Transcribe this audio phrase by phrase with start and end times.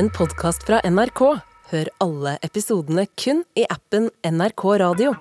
[0.00, 1.20] en podkast fra NRK.
[1.70, 5.12] Hør alle episodene kun i appen NRK Radio.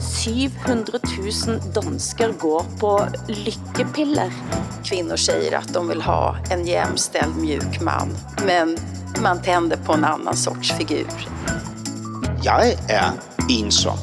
[0.00, 1.00] 700
[1.48, 2.92] 000 danskar går på
[3.28, 4.32] lyckepiller.
[4.84, 8.16] Kvinnor säger att de vill ha en jämställd mjuk man.
[8.46, 8.76] Men
[9.22, 11.28] man tänder på en annan sorts figur.
[12.44, 13.12] Jeg er
[13.50, 13.98] ensom.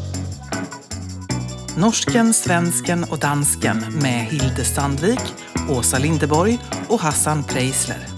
[1.77, 5.33] Norsken, svensken och dansken med Hilde Sandvik,
[5.69, 6.59] Åsa Lindeborg
[6.89, 8.12] och Hassan Preisler.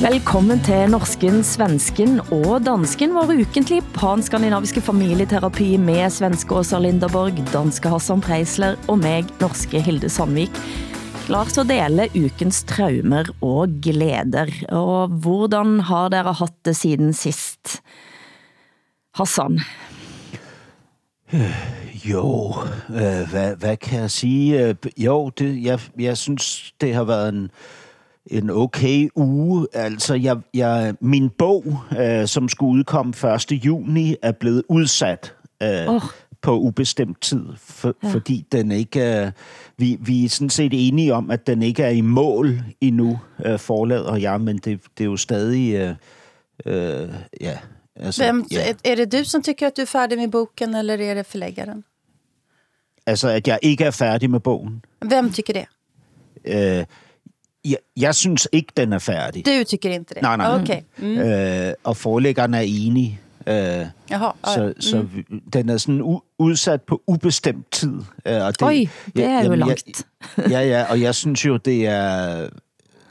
[0.00, 7.92] Velkommen til norsken, svensken og dansken, vår ukentlige panskandinaviske familieterapi med svenske Åsa Linderborg, danske
[7.92, 10.56] Hassan Preisler og meg, norske Hilde Sandvik.
[11.26, 14.48] Klar til at dele ukens traumer og glæder.
[14.72, 17.82] Og hvordan har dere haft det siden sist?
[19.20, 19.60] Hassan?
[22.00, 22.54] Jo,
[22.88, 24.66] øh, hvad, hvad kan jeg sige?
[24.66, 27.50] Øh, jo, det, jeg, jeg synes, det har været en,
[28.30, 29.66] en okay uge.
[29.72, 33.52] Altså, jeg, jeg, min bog, øh, som skulle udkomme 1.
[33.52, 36.02] juni, er blevet udsat øh, oh.
[36.42, 38.08] på ubestemt tid, for, ja.
[38.08, 39.24] fordi den ikke...
[39.24, 39.32] Øh,
[39.78, 43.58] vi, vi er sådan set enige om, at den ikke er i mål endnu, øh,
[43.58, 45.74] forlader jeg, men det, det er jo stadig...
[45.74, 45.94] Øh,
[46.66, 47.08] øh,
[47.40, 47.58] ja,
[47.96, 48.74] altså, Vem, ja.
[48.84, 51.84] är det du som tycker att du är färdig med boken eller är det förläggaren?
[53.06, 54.84] altså, at jeg ikke er færdig med bogen.
[55.10, 55.66] Vem tycker det?
[56.44, 56.84] Øh,
[57.64, 59.46] jeg, jeg synes ikke, den er færdig.
[59.46, 60.22] Du tycker inte det?
[60.22, 60.60] Nej, nej.
[60.60, 60.82] Okej.
[60.98, 61.18] Mm.
[61.18, 63.20] Øh, og forlæggeren er enig.
[63.46, 63.86] Øh, Jaha.
[64.10, 67.94] ja, så så vi, den er sådan u, udsat på ubestemt tid.
[68.26, 68.86] Øh, og det, Oj,
[69.16, 70.06] det er jo jamen, langt.
[70.36, 72.48] Jeg, ja, ja, og jeg synes jo, det er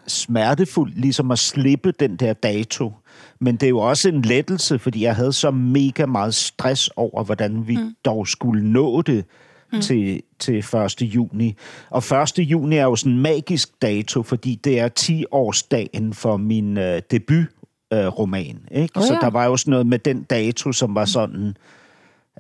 [0.08, 2.94] smertefuldt ligesom at slippe den der dato.
[3.40, 7.24] Men det er jo også en lettelse, fordi jeg havde så mega meget stress over,
[7.24, 7.96] hvordan vi mm.
[8.06, 9.26] dog skulle nå det
[9.74, 9.82] mm.
[9.82, 11.02] til, til 1.
[11.02, 11.56] juni.
[11.90, 12.04] Og
[12.38, 12.40] 1.
[12.40, 17.46] juni er jo sådan en magisk dato, fordi det er 10-årsdagen for min øh, debut
[17.94, 18.60] øh, roman.
[18.72, 19.02] Ikke?
[19.02, 19.20] Så ja.
[19.20, 21.48] der var jo sådan noget med den dato, som var sådan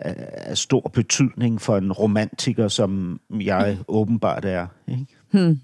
[0.05, 4.67] øh, af stor betydning for en romantiker, som jeg åbenbart er.
[4.87, 5.05] Ikke?
[5.31, 5.59] Hmm.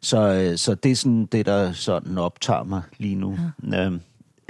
[0.00, 3.38] Så, øh, så det er sådan det, der sådan optager mig lige nu.
[3.70, 3.86] Ja.
[3.86, 4.00] Øhm,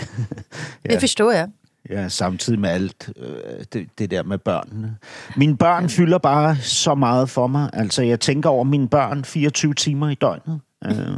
[0.91, 1.51] Det förstår jag.
[1.89, 4.97] Ja, samtidig med alt øh, det, det der med børnene.
[5.37, 7.71] Mine børn fylder bare så meget for mig.
[7.73, 10.61] Altså, jeg tænker over mine børn 24 timer i døgnet.
[10.85, 11.17] Øh,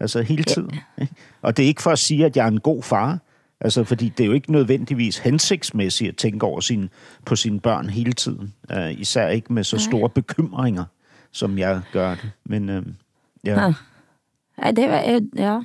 [0.00, 0.80] altså, hele tiden.
[1.00, 1.14] Ikke?
[1.42, 3.18] Og det er ikke for at sige, at jeg er en god far.
[3.60, 6.88] Altså, fordi det er jo ikke nødvendigvis hensigtsmæssigt at tænke over sin,
[7.24, 8.54] på sine børn hele tiden.
[8.70, 10.84] Øh, især ikke med så store bekymringer,
[11.32, 12.30] som jeg gør det.
[12.44, 12.86] Men øh,
[13.44, 13.72] ja.
[14.58, 15.60] Nej, det er, ja,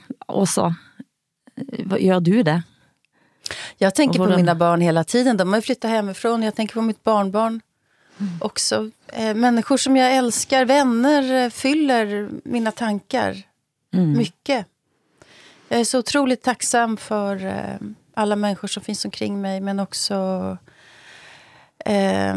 [1.85, 2.63] vad gör du det?
[3.77, 5.37] Jag tänker på mina barn hela tiden.
[5.37, 6.43] De har ju flyttat hemifrån.
[6.43, 7.61] Jag tänker på mitt barnbarn
[8.41, 8.91] också.
[9.07, 13.43] Eh, människor som jag älskar, vänner, eh, fyller mina tankar
[14.17, 14.65] mycket.
[15.67, 17.75] Jag är så otroligt tacksam för eh,
[18.13, 19.61] alla människor som finns omkring mig.
[19.61, 20.57] Men också
[21.85, 22.35] eh,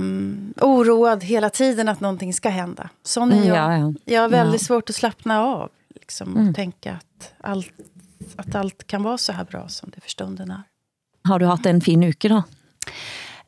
[0.60, 2.88] oroad hela tiden att någonting ska hända.
[3.02, 3.56] Sån är Mm, jag.
[3.56, 3.94] ja, ja.
[4.04, 4.66] Jag har väldigt Ja.
[4.66, 5.70] svårt att slappna av.
[5.94, 7.70] Liksom, och tänka att allt,
[8.36, 10.62] att allt kan vara så här bra som det för stunden är.
[11.24, 12.42] Har du haft en fin uke då?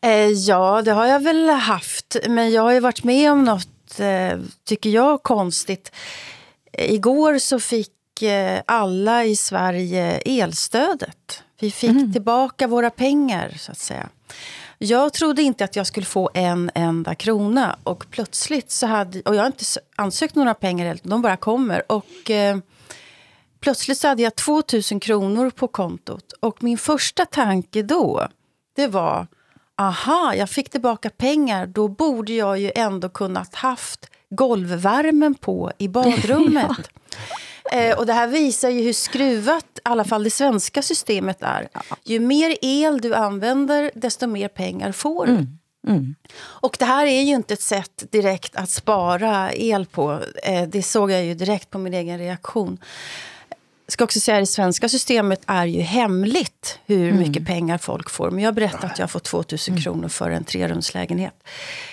[0.01, 2.17] Eh, ja, det har jag väl haft.
[2.29, 5.93] Men jag har ju varit med om något, eh, tycker jag, konstigt.
[6.73, 11.43] Igår så fick eh, alla i Sverige elstödet.
[11.61, 14.09] Vi fick tillbaka våra pengar, så att säga.
[14.79, 17.77] Jag trodde inte att jag skulle få en enda krona.
[17.85, 19.21] Och plötsligt så hade...
[19.21, 19.65] Och jag har inte
[19.97, 21.93] ansökt några pengar, de bara kommer.
[21.93, 22.31] Och...
[22.31, 22.59] Eh,
[23.65, 26.33] Plötsligt så hade jag 2000 kronor på kontot.
[26.41, 28.29] Och min första tanke då,
[28.77, 29.27] det var...
[29.77, 31.67] Aha, jag fick tillbaka pengar.
[31.67, 36.71] Då borde jag ju ändå kunnat haft golvvärmen på i badrummet.
[37.73, 41.69] eh, och det här visar ju hur skruvat i alla fall det svenska systemet är.
[42.05, 45.33] Ju mer el du använder, desto mer pengar får du.
[46.41, 50.21] Och det här är ju inte ett sätt direkt att spara el på.
[50.43, 52.79] Eh, det såg jag ju direkt på min egen reaktion.
[53.89, 58.31] Ska också säga det svenska systemet är ju hemligt hur mycket pengar folk får.
[58.31, 61.35] Men jag berättade att jag får 2000 kronor för en trerumslägenhet.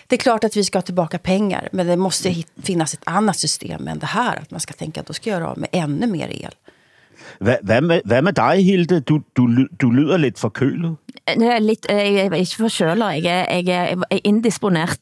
[0.07, 1.69] Det är klart att vi ska ha tillbaka pengar.
[1.71, 4.37] Men det måste hit- finnas ett annat system än det här.
[4.37, 6.51] Att man ska tänka att då ska jag göra av med ännu mer el.
[7.39, 8.99] Hvad, hvad, med, hvad med dig, Hilde?
[8.99, 9.49] Du, du,
[9.81, 10.95] du lyder lidt forkølet.
[11.27, 14.99] Det er lidt, jeg er ikke forkølet, jeg er, jeg er indisponert,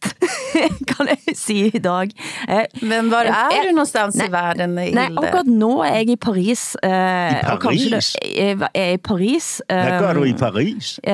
[0.89, 2.09] kan jeg sige i dag.
[2.49, 4.95] Eh, Men var er eh, du någonstans nej, i världen, Hilde?
[4.95, 6.77] Nej, akkurat nu er jeg i Paris.
[6.83, 6.93] Uh, I
[7.61, 8.15] Paris?
[8.35, 9.61] jeg er i Paris.
[9.67, 10.99] Hvad gør du i Paris?
[11.07, 11.13] uh,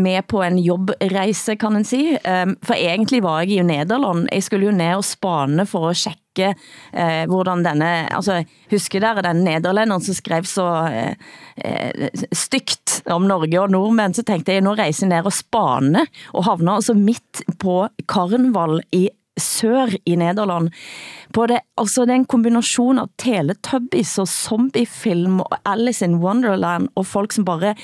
[0.00, 2.18] med på en jobbrejse, kan man sige.
[2.42, 4.28] Um, for egentlig var jeg i Nederland.
[4.32, 5.96] Jeg skulle jo ned og spane for at
[6.36, 6.54] tjekke
[6.92, 11.14] eh, hvordan denne, altså husker dere den nederlænderen, som skrev så eh,
[11.56, 16.44] eh, stygt om Norge og nordmænd, så tænkte jeg, nu rejser ned og spane, og
[16.44, 20.70] havner altså midt på karneval i sør i Nederland.
[21.36, 26.88] På det, altså det er en kombination av Teletubbies og zombiefilm og Alice in Wonderland
[26.96, 27.74] og folk som bare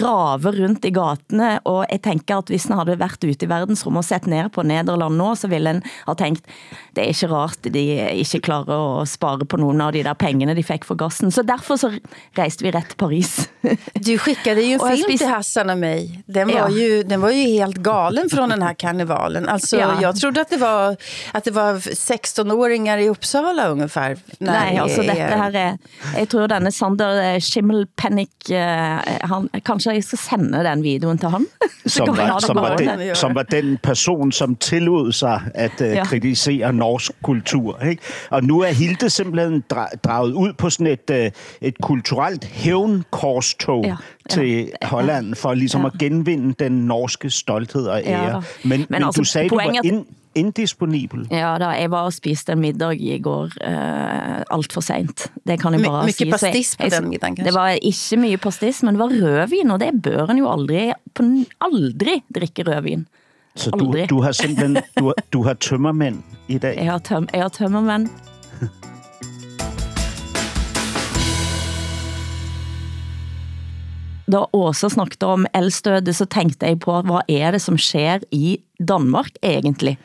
[0.00, 1.58] raver rundt i gatene.
[1.68, 4.64] Og jeg tænker at hvis en havde været ute i verdensrummet og sett ned på
[4.64, 6.48] Nederland nå, så ville en ha tænkt,
[6.96, 7.82] det er ikke rart de
[8.22, 11.30] ikke klarer at spare på nogen av de der pengene de fik for gassen.
[11.30, 11.92] Så derfor så
[12.38, 13.34] rejste vi rätt til Paris.
[14.06, 16.22] Du skickade ju en film spis- till Hassan och mig.
[16.26, 16.68] Den var, Ja.
[16.70, 19.48] ju, den var ju helt galen från den här karnevalen.
[19.48, 20.00] Alltså, Ja.
[20.02, 20.96] Jag trodde att det var,
[21.32, 24.16] att det var 16-åringar i Uppsala ungefär.
[24.40, 25.76] Nej, dette är- her er,
[26.18, 28.98] jeg tror denne Sander eh, Schimmelpenning, eh,
[29.28, 31.46] han, kanskje jeg skal sende den videoen til han?
[31.86, 35.86] Så Som var, som, var den- som var den person, som tillod sig at uh,
[35.86, 35.92] Ja.
[35.94, 36.04] ja.
[36.04, 37.78] kritisere norsk kultur.
[37.82, 38.02] Ikke?
[38.30, 43.84] Og nu er Hilde simpelthen dra- draget ud på sådan et, uh, et kulturelt hævnkorstog
[43.84, 43.96] Ja, ja.
[44.30, 45.86] ja, til Holland, for ligesom Ja.
[45.86, 48.32] at genvinde den norske stolthed og Ja, ære.
[48.32, 48.40] da.
[48.64, 51.26] men, Men men, altså, du sagde, du var ind, indisponibel.
[51.30, 55.26] Ja, da jeg var og spiste en middag i går uh, alt for sent.
[55.46, 56.26] Det kan jeg My- bare mycket sige.
[56.28, 57.50] Jeg- pastis på jeg- den middagen, kanskje?
[57.52, 60.92] Det var ikke mye pastis, men det var rødvin, og det bør en jo aldrig,
[61.14, 61.22] på,
[61.60, 63.06] aldrig drikke rødvin.
[63.56, 66.76] Så du, du har simpelthen du har, du har tømmermænd i dag.
[66.76, 68.08] Jeg har, tøm, jeg har tømmermænd.
[74.32, 78.56] Da Åsa snakket om elstødet, så tænkte jeg på, hvad er det som sker i
[78.80, 79.98] Danmark egentlig?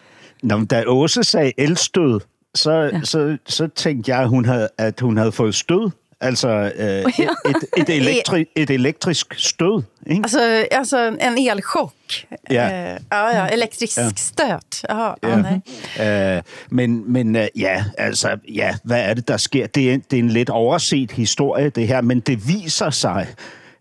[0.43, 2.19] Nå, men da Åse sagde elstød,
[2.55, 3.01] så, ja.
[3.03, 5.89] så, så tænkte jeg, at hun havde, at hun havde fået stød.
[6.21, 6.85] Altså øh,
[7.51, 9.83] et, et, elektri, et elektrisk stød.
[10.07, 10.21] Ikke?
[10.23, 10.39] Alltså,
[10.71, 11.93] alltså en elchock.
[12.51, 12.65] Ja.
[12.93, 14.09] Eh, ja, ja, elektrisk Ja.
[14.17, 14.83] stöt.
[14.89, 15.29] Jaha, ja.
[15.29, 15.59] Ja.
[15.97, 16.37] nej.
[16.37, 19.67] Øh, men men øh, ja, altså, ja, hvad er det, der sker?
[19.67, 23.27] Det er, det er en lidt overset historie, det her, men det viser sig,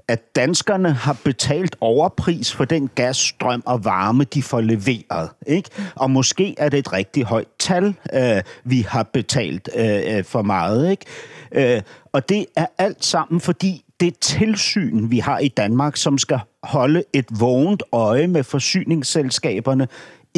[0.09, 5.31] at danskerne har betalt overpris for den gas, strøm og varme, de får leveret.
[5.47, 5.71] Ikke?
[5.95, 10.43] Og måske er det et rigtig højt tal, øh, vi har betalt øh, øh for
[10.43, 10.91] meget.
[10.91, 11.75] Ikke?
[11.77, 11.83] Øh,
[12.13, 17.05] og det er alt sammen, fordi det tilsyn, vi har i Danmark, som skal holde
[17.13, 19.89] et vågent øje med forsyningsselskaberne,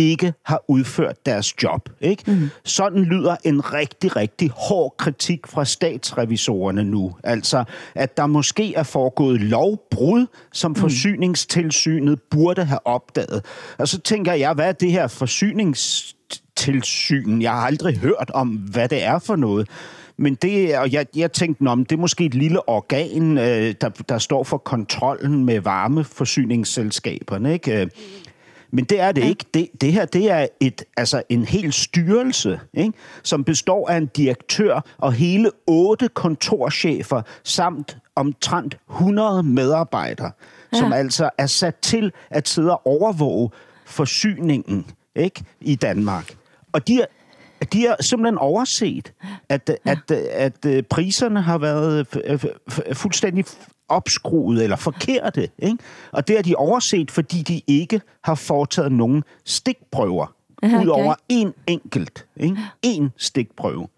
[0.00, 1.88] ikke har udført deres job.
[2.00, 2.22] Ikke?
[2.26, 2.50] Mm.
[2.64, 7.14] Sådan lyder en rigtig, rigtig hård kritik fra statsrevisorerne nu.
[7.24, 7.64] Altså,
[7.94, 13.44] at der måske er foregået lovbrud, som forsyningstilsynet burde have opdaget.
[13.78, 17.42] Og så tænker jeg, hvad er det her forsyningstilsyn?
[17.42, 19.68] Jeg har aldrig hørt om, hvad det er for noget.
[20.16, 23.88] Men det, og jeg, jeg tænkte, om det er måske et lille organ, øh, der,
[23.88, 27.52] der står for kontrollen med varmeforsyningsselskaberne.
[27.52, 27.90] Ikke?
[28.72, 29.44] Øh, Men det er det ikke.
[29.54, 32.92] Det, det her det er et, altså en hel styrelse, ikke?
[33.22, 40.30] som består af en direktør og hele otte kontorchefer samt omtrent 100 medarbejdere,
[40.72, 40.78] ja.
[40.78, 43.50] som altså er sat til at sidde og overvåge
[43.86, 44.86] forsyningen
[45.16, 45.44] ikke?
[45.60, 46.34] i Danmark.
[46.72, 47.06] Og de er,
[47.72, 49.12] de har simpelthen overset,
[49.48, 49.90] at, ja.
[49.90, 52.06] at, at, at priserne har været
[52.70, 53.44] f- fuldstændig
[53.90, 55.48] opskruet eller forkerte.
[55.58, 55.78] Ikke?
[56.12, 60.32] Og det har de overset, fordi de ikke har foretaget nogen stikprøver.
[60.62, 60.82] Okay.
[60.82, 62.26] Udover en enkelt.
[62.36, 62.56] Ikke?
[62.82, 63.88] En stikprøve.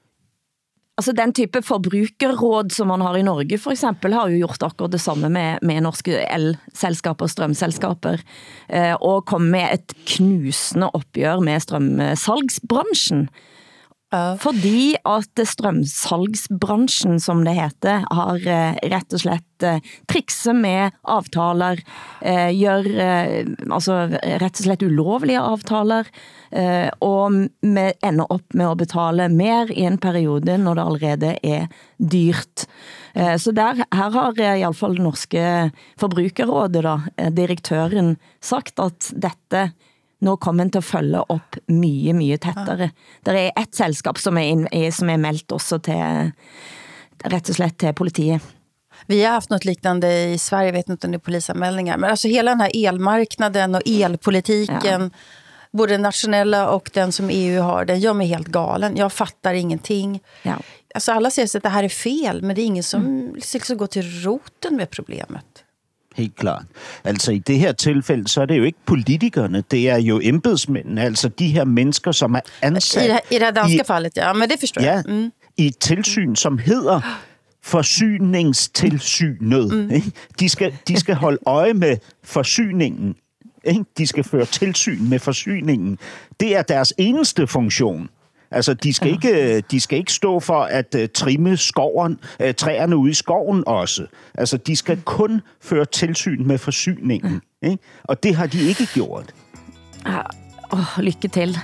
[1.00, 4.92] Altså den type forbrukerråd, som man har i Norge for eksempel, har jo gjort akkurat
[4.92, 8.20] det samme med, med norske el-selskaper, strømselskaper,
[8.68, 13.24] eh, og kom med et knusende opgør med strømsalgsbranchen.
[14.12, 14.36] Ja.
[14.40, 19.78] Fordi at strømsalgsbranchen, som det heter, har eh, rett og slett eh,
[20.10, 21.80] trikset med avtaler,
[22.20, 23.38] eh, gjør eh,
[23.70, 26.12] altså rett og slett ulovlige avtaler,
[27.00, 27.32] og
[27.64, 31.62] med, ender op med at betale mer i en periode, når det allerede er
[31.96, 32.66] dyrt.
[33.40, 35.46] Så der, her har i alle fall det norske
[36.02, 36.98] forbrukerrådet, da,
[37.32, 39.70] direktøren, sagt at dette
[40.22, 42.92] nå kommer en til at følge op mye, mye tettere.
[43.26, 46.32] Der er et selskab, som er, er, som er meldt også til,
[47.24, 48.42] rätt och slett till politiet.
[49.06, 51.96] Vi har haft något liknande i Sverige, jag vet inte om det är polisanmälningar.
[51.96, 55.10] Men alltså hela den här elmarknaden och elpolitiken,
[55.70, 58.96] både den nationella och den som EU har, den gör mig helt galen.
[58.96, 60.22] Jag fattar ingenting.
[60.42, 60.56] Ja.
[60.94, 63.86] Alltså alla säger att det här är fel, men det är ingen som liksom går
[63.86, 65.64] till roten med problemet.
[66.16, 66.64] Helt klart.
[67.04, 71.02] Altså i det her tilfælde, så er det jo ikke politikerne, det er jo embedsmændene,
[71.02, 73.04] altså de her mennesker, som er ansat...
[73.04, 74.32] I det, I det här danska fallet, ja.
[74.32, 75.02] Men det förstår Ja.
[75.08, 75.32] Mm.
[75.56, 77.00] i et tilsyn, som hedder
[77.64, 79.72] forsyningstilsynet.
[79.72, 79.90] Mm.
[79.90, 80.12] Ikke?
[80.40, 83.14] De, skal, de skal holde øje med forsyningen.
[83.64, 83.84] Ikke?
[83.98, 85.98] De skal føre tilsyn med forsyningen.
[86.40, 88.08] Det er deres eneste funktion.
[88.52, 92.96] Altså, de skal, ikke, de skal ikke stå for at uh, trimme skoven, uh, træerne
[92.96, 94.06] ude i skoven også.
[94.34, 97.42] Altså, de skal kun føre tilsyn med forsyningen.
[97.62, 97.78] Ikke?
[98.04, 99.34] Og det har de ikke gjort.
[100.06, 100.20] Ja,
[100.72, 101.58] åh, lykke til.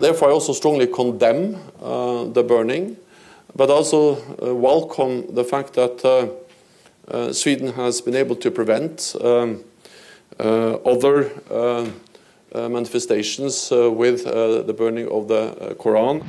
[0.00, 2.96] Therefore, I also strongly condemn uh, the burning,
[3.56, 6.28] but also uh, welcome the fact that uh,
[7.08, 9.64] uh, Sweden has been able to prevent um,
[10.38, 11.86] Uh, other uh,
[12.54, 16.22] uh, manifestations uh, with uh, the burning of the uh, Quran.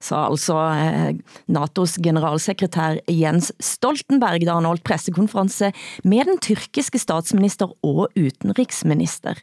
[0.00, 1.16] Så altså eh,
[1.52, 5.72] NATO's generalsekretær Jens Stoltenberg, da han holdt pressekonference
[6.08, 9.36] med den tyrkiske statsminister og utenriksminister.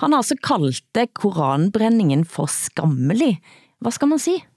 [0.00, 3.42] Han har altså kaldt koranbrændingen for skammelig.
[3.80, 4.49] Hvad skal man sige?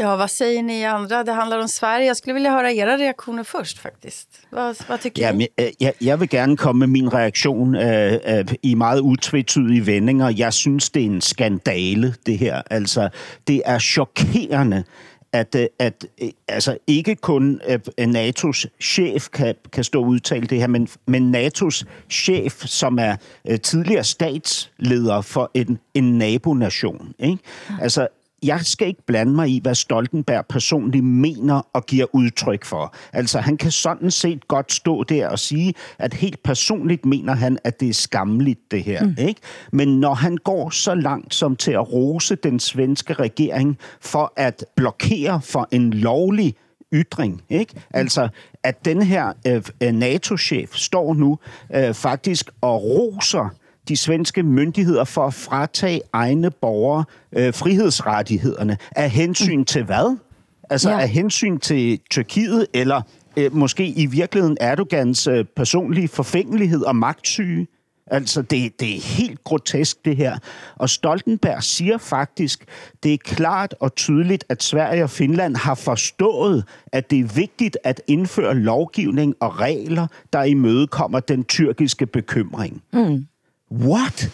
[0.00, 1.24] Ja, vad säger ni andra?
[1.24, 2.06] Det handlar om Sverige.
[2.06, 4.28] Jag skulle vilja höra era reaktioner först faktiskt.
[4.50, 5.46] Vad, vad tycker Ja, men,
[5.80, 10.28] jeg, jeg vil gerne komme med min reaktion øh, øh, i meget utvetydige vendinger.
[10.36, 12.62] Jeg synes, det er en skandale, det her.
[12.70, 13.08] Altså,
[13.46, 14.84] det er chokerende,
[15.32, 16.06] at, at
[16.48, 17.60] altså, ikke kun
[18.00, 23.16] NATO's chef kan, kan stå og udtale det her, men, men NATO's chef, som er
[23.62, 27.14] tidligere statsleder for en, en nabonation.
[27.18, 27.38] Ikke?
[27.80, 28.08] Altså,
[28.42, 32.94] jeg skal ikke blande mig i, hvad Stoltenberg personligt mener og giver udtryk for.
[33.12, 37.58] Altså, han kan sådan set godt stå der og sige, at helt personligt mener han,
[37.64, 39.04] at det er skammeligt, det her.
[39.04, 39.14] Mm.
[39.18, 39.40] Ikke?
[39.72, 44.64] Men når han går så langt som til at rose den svenske regering for at
[44.76, 46.54] blokere for en lovlig
[46.92, 47.42] ytring.
[47.48, 47.74] Ikke?
[47.90, 48.28] Altså,
[48.62, 51.38] at den her øh, NATO-chef står nu
[51.74, 53.54] øh, faktisk og roser
[53.88, 60.16] de svenske myndigheder for at fratage egne borgere øh, frihedsrettighederne af hensyn til hvad?
[60.70, 61.00] Altså Ja.
[61.00, 63.02] af hensyn til Tyrkiet, eller
[63.36, 67.66] øh, måske i virkeligheden Erdogans øh, personlige forfængelighed og magtsyge?
[68.12, 70.38] Altså, det, det er helt grotesk, det her.
[70.76, 72.64] Og Stoltenberg siger faktisk,
[73.02, 77.78] det er klart og tydeligt, at Sverige og Finland har forstået, at det er vigtigt
[77.84, 82.82] at indføre lovgivning og regler, der imødekommer den tyrkiske bekymring.
[82.92, 83.26] Mm.
[83.70, 84.30] What?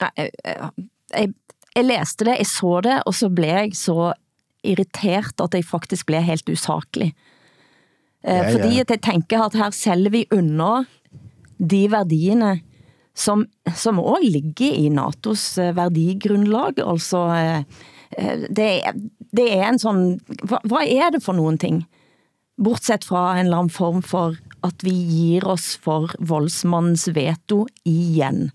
[0.00, 1.28] Jeg, jeg,
[1.76, 4.12] jeg, læste det, jeg så det, og så blev jeg så
[4.64, 7.14] irritert, at jeg faktisk blev helt usaklig.
[8.24, 10.84] Ja, Ja, Fordi at jeg tænker at her sælger vi under
[11.70, 12.60] de værdierne,
[13.14, 16.78] som, som også ligger i NATO's eh, værdigrundlag.
[16.78, 17.64] Altså, eh,
[18.18, 18.82] eh, det,
[19.36, 21.84] det er en sådan, hvad, hvad er det for nogen ting?
[22.64, 24.34] Bortset fra en eller anden form for,
[24.64, 28.50] at vi giver os for voldsmandens veto igen.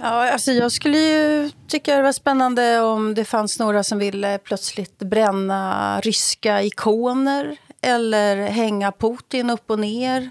[0.00, 4.38] Ja, alltså jag skulle ju tycka det var spännande om det fanns några som ville
[4.38, 10.30] plötsligt bränna ryska ikoner eller hänga Putin upp och ner.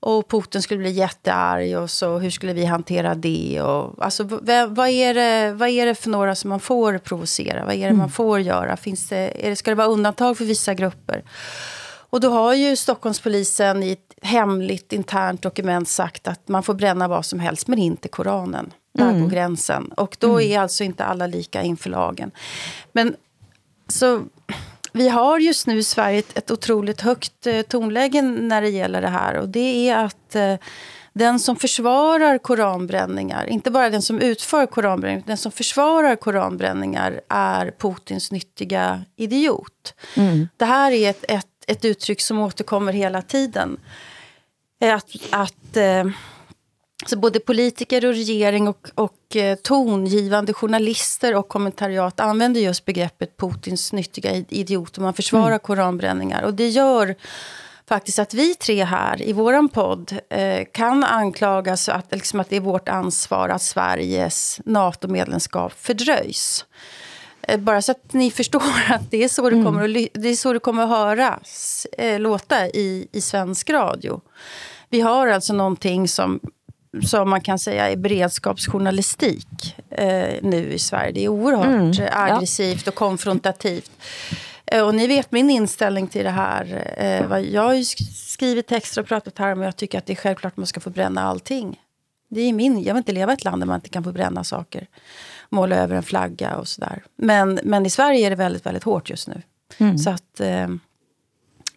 [0.00, 3.60] Och Putin skulle bli jättearg och så hur skulle vi hantera det?
[3.62, 4.24] Och, alltså,
[4.68, 7.64] vad, är det, vad är det för några som man får provocera?
[7.64, 8.76] Vad är det man får göra?
[8.76, 11.24] Finns det, är det, ska det vara undantag för vissa grupper?
[12.10, 17.08] Och då har ju Stockholmspolisen i ett hemligt internt dokument sagt att man får bränna
[17.08, 18.72] vad som helst, men inte Koranen.
[18.92, 19.92] Där går gränsen.
[19.96, 22.30] Och då är alltså inte alla lika inför lagen.
[22.92, 23.16] Men
[23.88, 24.22] så
[24.92, 29.02] vi har just nu i Sverige ett, ett otroligt högt eh, tonläge när det gäller
[29.02, 29.34] det här.
[29.34, 30.54] Och det är att eh,
[31.12, 37.72] den som försvarar koranbränningar, inte bara den som utför koranbränningar, den som försvarar koranbränningar är
[37.78, 39.94] Putins nyttiga idiot.
[40.56, 43.76] Det här är ett, ett, ett uttryck som återkommer hela tiden.
[44.80, 46.04] Eh, Att, att eh,
[47.06, 53.36] så både politiker och regering och, och eh, tongivande journalister och kommentariat använder just begreppet
[53.36, 56.42] Putins nyttiga idiot och man försvarar koranbränningar.
[56.42, 57.14] Och det gör
[57.88, 62.56] faktiskt att vi tre här i våran podd eh, kan anklagas att, liksom att det
[62.56, 66.64] är vårt ansvar att Sveriges NATO-medlemskap fördröjs.
[66.64, 67.07] Eh,
[67.58, 70.52] Bara så att ni förstår att det är så det kommer att, det är så
[70.52, 74.20] det kommer att höras, eh, låta i, i svensk radio.
[74.90, 76.40] Vi har alltså någonting som,
[77.06, 81.12] som man kan säga är beredskapsjournalistik eh, nu i Sverige.
[81.12, 83.90] Det är oerhört eh, aggressivt och konfrontativt.
[84.66, 86.94] Eh, och ni vet min inställning till det här.
[86.96, 90.06] Eh, vad- jag har ju sk- skrivit texter och pratat här om jag tycker att
[90.06, 91.80] det är självklart att man ska få bränna allting.
[92.30, 94.12] Det är min, jag vill inte leva i ett land där man inte kan få
[94.12, 94.86] bränna saker.
[95.50, 97.02] Måla över en flagga och sådär.
[97.16, 99.42] Men, men i Sverige är det väldigt, väldigt hårt just nu.
[99.78, 99.98] Mm.
[99.98, 100.68] Så att eh,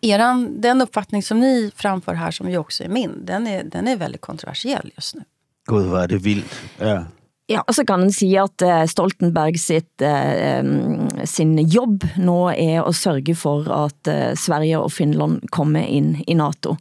[0.01, 3.87] eran, den uppfattning som ni framför här, som ju också är min, den är, den
[3.87, 5.23] är väldigt kontroversiell just nu.
[5.69, 6.61] Gud, hvor er det vildt.
[6.79, 7.05] Ja.
[7.51, 10.63] Ja, og så kan man sige, at eh, Stoltenberg sitt, eh,
[11.27, 16.33] sin jobb nå er at sørge for, at eh, Sverige og Finland kommer ind i
[16.33, 16.77] NATO.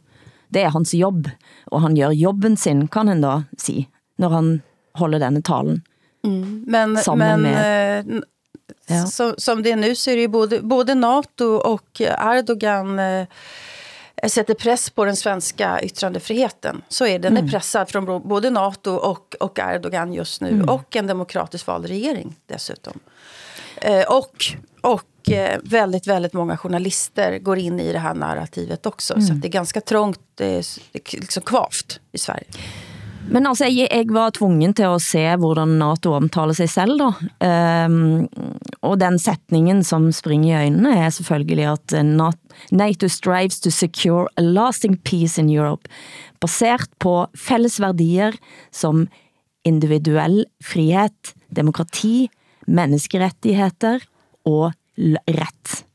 [0.53, 1.27] Det er hans jobb,
[1.71, 4.49] og han gør jobben sin, kan han da sige, når han
[4.95, 5.81] holder denne talen.
[6.23, 6.63] Mm.
[6.67, 8.21] Men, men med, eh,
[8.87, 9.05] ja.
[9.05, 13.27] så, som det är nu så är det ju både, både NATO och Erdogan eh,
[14.27, 16.81] sätter press på den svenska yttrandefriheten.
[16.87, 17.45] Så är den mm.
[17.45, 20.49] är pressad från både NATO och, och Erdogan just nu.
[20.49, 20.69] Mm.
[20.69, 22.99] Och en demokratiskt vald regering dessutom.
[23.75, 29.13] Eh, och och eh, väldigt, väldigt många journalister går in i det här narrativet också.
[29.13, 29.27] Mm.
[29.27, 32.45] Så det är ganska trångt, det är liksom kvavt i Sverige.
[33.29, 37.85] Men altså, jeg, jeg var tvungen til at se, hvordan NATO omtaler sig selv da.
[37.85, 38.27] Um,
[38.81, 42.31] og den sætningen, som springer i øjnene, er selvfølgelig at øh,
[42.71, 45.89] NATO strives to secure a lasting peace in Europe,
[46.41, 48.31] baseret på fælles værdier
[48.71, 49.07] som
[49.65, 52.29] individuel frihed, demokrati,
[52.67, 53.99] menneskerettigheder
[54.45, 54.71] og
[55.29, 55.85] ret.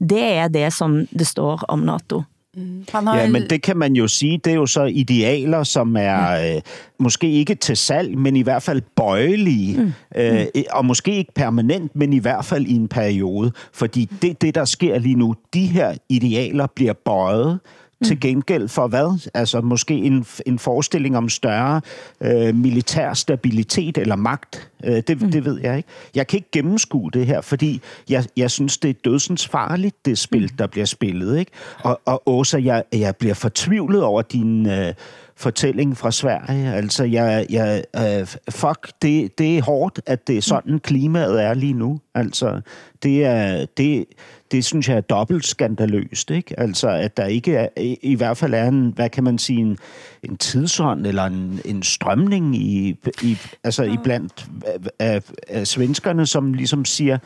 [0.00, 2.22] Det er det, som det står om NATO.
[2.56, 2.84] Mm.
[2.94, 6.62] Ja, men det kan man jo sige, det er jo så idealer, som er øh,
[6.98, 9.92] måske ikke til salg, men i hvert fald bøjelige, mm.
[10.16, 13.52] øh, og måske ikke permanent, men i hvert fald i en periode.
[13.72, 17.60] Fordi det, det der sker lige nu, de her idealer bliver bøjet,
[18.04, 19.28] til gengæld for hvad?
[19.34, 21.80] Altså måske en, en forestilling om større
[22.20, 24.70] øh, militær stabilitet eller magt.
[24.84, 25.30] Øh, det, mm.
[25.30, 25.88] det ved jeg ikke.
[26.14, 30.18] Jeg kan ikke gennemskue det her, fordi jeg, jeg synes, det er dødsens farligt, det
[30.18, 30.56] spil, mm.
[30.58, 31.38] der bliver spillet.
[31.38, 31.52] Ikke?
[31.82, 34.66] Og, og Åsa, jeg, jeg bliver fortvivlet over din...
[34.66, 34.94] Øh,
[35.40, 36.74] fortælling fra Sverige.
[36.74, 41.54] Altså, jeg, jeg, uh, fuck, det, det er hårdt, at det er sådan klimaet er
[41.54, 42.00] lige nu.
[42.14, 42.60] Altså,
[43.02, 44.04] det er, det,
[44.52, 46.60] det synes jeg er dobbelt skandaløst, ikke?
[46.60, 49.60] Altså, at der ikke er, i, i hvert fald er en, hvad kan man sige,
[49.60, 49.78] en,
[50.22, 54.46] en tidsånd eller en, en strømning i, i, altså, i blandt
[54.98, 57.18] af, af svenskerne, som ligesom siger,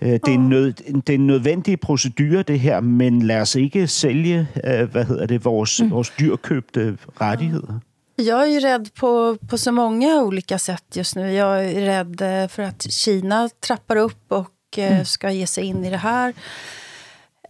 [0.00, 4.48] det, er nød, det er en nødvendig procedure, det her, men lad os ikke sælge,
[4.64, 5.90] øh, hvad hedder det, vores, mm.
[5.90, 7.80] vores dyrkøbte rettigheder.
[8.20, 11.32] Jag är ju rädd på, på så många olika sätt just nu.
[11.32, 15.04] Jag är rädd eh, för att Kina trappar upp och eh, mm.
[15.04, 16.34] ska ge sig in i det här.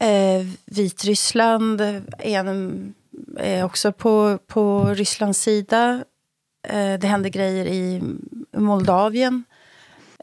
[0.00, 2.94] Eh, Vitryssland är, en,
[3.36, 6.04] är också på, på Rysslands sida.
[6.68, 8.02] Eh, det händer grejer i
[8.56, 9.44] Moldavien.
[9.50, 9.57] Eh,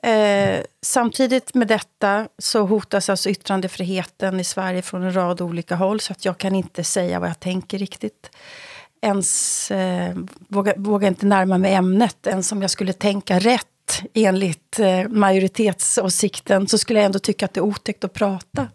[0.06, 6.00] Eh, samtidigt med detta så hotas alltså yttrandefriheten i Sverige från en rad olika håll
[6.00, 8.32] så att jag kan inte säga vad jag tänker riktigt.
[9.02, 10.16] Ens eh,
[10.48, 12.28] våga, våga inte närma mig ämnet.
[12.28, 17.54] Ens om jag skulle tänka rätt enligt eh, majoritetsåsikten så skulle jag ändå tycka att
[17.54, 18.68] det är otäckt att prata.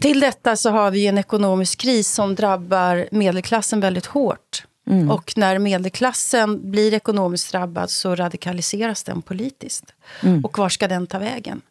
[0.00, 4.64] Till detta så har vi en ekonomisk kris som drabbar medelklassen väldigt hårt.
[4.86, 5.10] Mm.
[5.10, 9.84] Och när medelklassen blir ekonomiskt drabbad så radikaliseras den politiskt.
[10.22, 10.44] Mm.
[10.44, 11.62] Och var ska den ta vägen?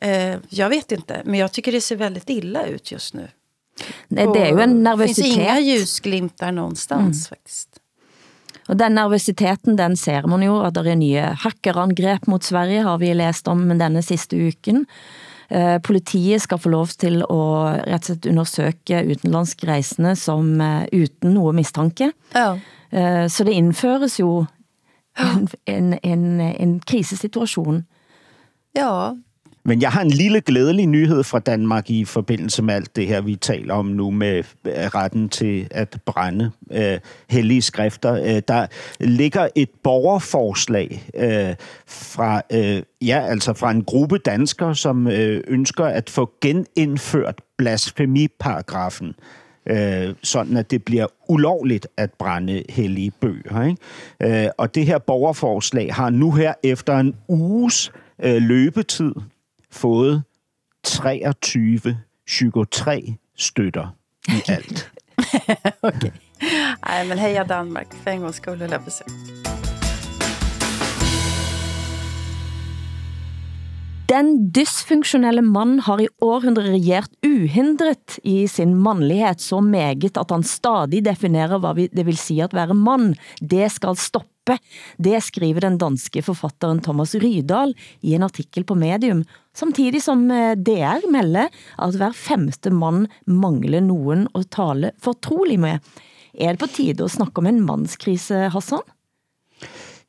[0.00, 3.28] Eh, jag vet inte, men jag tycker det ser väldigt illa ut just nu.
[4.08, 5.16] Nej, det är ju en nervositet.
[5.16, 7.38] Det finns inga ljusglimtar någonstans mm.
[7.38, 7.80] faktiskt.
[8.68, 12.98] Og den nervositeten, den ser man jo, at der er nye hackerangrep mot Sverige, har
[13.00, 14.84] vi læst om denne sidste uken.
[15.50, 20.84] Eh, politiet skal få lov til at rett og slett undersøge utenlandsk reisende som uh,
[20.92, 22.10] uden noget mistanke.
[22.34, 22.50] Ja.
[22.92, 24.44] Uh, så det indføres jo
[25.18, 27.86] en, en, en, en krisesituation.
[28.76, 29.14] Ja,
[29.68, 33.20] men jeg har en lille glædelig nyhed fra Danmark i forbindelse med alt det her,
[33.20, 36.98] vi taler om nu med øh, retten til at brænde øh,
[37.30, 38.14] hellige skrifter.
[38.14, 38.66] Øh, der
[39.00, 41.54] ligger et borgerforslag øh,
[41.86, 49.14] fra, øh, ja, altså fra en gruppe danskere, som øh, ønsker at få genindført blasfemiparagrafen
[49.66, 53.62] øh, sådan at det bliver ulovligt at brænde hellige bøger.
[53.62, 54.44] Ikke?
[54.44, 59.12] Øh, og det her borgerforslag har nu her efter en uges øh, løbetid
[59.78, 60.22] fået
[60.84, 63.94] 23 psyko-3 støtter
[64.28, 64.90] i alt.
[65.82, 66.10] okay.
[66.82, 67.86] Ej, men heja Danmark.
[68.02, 68.90] For en gång skull, höll jag på
[74.08, 80.46] Den dysfunktionelle mand har i århundre regeret uhindret i sin mandlighed så meget, at han
[80.48, 83.18] stadig definerer, hvad det vil sige at være mand.
[83.44, 84.56] Det skal stoppe.
[84.96, 90.56] Det skriver den danske forfatteren Thomas Rydal i en artikel på Medium, samtidig som eh,
[90.56, 95.84] DR melder at hver femte mand mangler nogen at tale fortrolig med.
[96.32, 98.80] Er det på tide at snakke om en mandskrise, Hassan?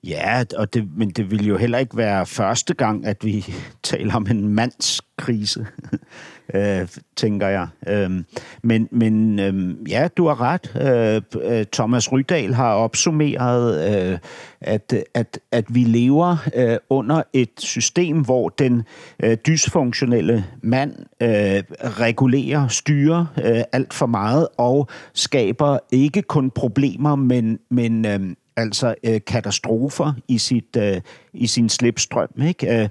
[0.03, 3.45] Ja, og det, men det vil jo heller ikke være første gang, at vi
[3.83, 5.67] taler om en mandskrise,
[6.53, 7.67] øh, tænker jeg.
[7.88, 8.25] Øhm,
[8.63, 10.75] men men øhm, ja, du har ret.
[10.81, 14.19] Øh, øh, Thomas Rydahl har opsummeret, øh,
[14.62, 18.83] at, at, at vi lever øh, under et system, hvor den
[19.23, 27.15] øh, dysfunktionelle mand øh, regulerer, styrer øh, alt for meget og skaber ikke kun problemer,
[27.15, 31.01] men, men øh, altså øh, katastrofer i, sit, øh,
[31.33, 32.29] i sin slipstrøm.
[32.47, 32.81] Ikke?
[32.81, 32.89] Øh,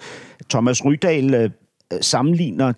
[0.51, 1.51] Thomas Rydahl øh,
[2.01, 2.73] sammenligner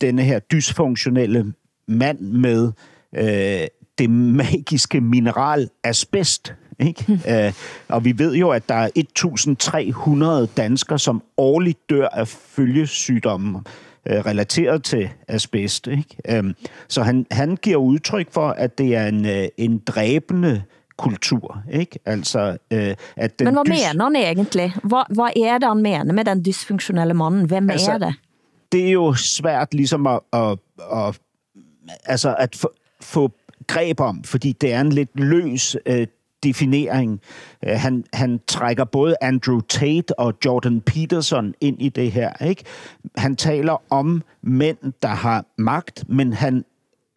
[0.00, 1.52] denne her dysfunktionelle
[1.88, 2.72] mand med
[3.16, 3.66] øh,
[3.98, 6.54] det magiske mineral asbest.
[6.80, 7.20] Ikke?
[7.46, 7.52] øh,
[7.88, 8.88] og vi ved jo, at der er
[10.46, 13.62] 1.300 danskere, som årligt dør af følgesygdomme
[14.06, 15.86] øh, relateret til asbest.
[15.86, 16.16] Ikke?
[16.28, 16.54] Øh,
[16.88, 20.62] så han, han giver udtryk for, at det er en, øh, en dræbende
[20.96, 21.98] kultur, ikke?
[22.04, 24.74] Altså, øh, at den Men hvad mener han egentlig?
[24.82, 27.44] Hvad, hvad er det, han mener med den dysfunktionelle manden?
[27.44, 28.14] Hvem Altså, er det?
[28.72, 30.58] det er jo svært ligesom at, at,
[30.92, 31.20] at,
[32.04, 33.30] altså at få, få
[33.66, 36.06] greb om, fordi det er en lidt løs øh,
[36.42, 37.20] definering.
[37.66, 42.44] Øh, han, han trækker både Andrew Tate og Jordan Peterson ind i det her.
[42.44, 42.64] Ikke?
[43.16, 46.64] Han taler om mænd, der har magt, men han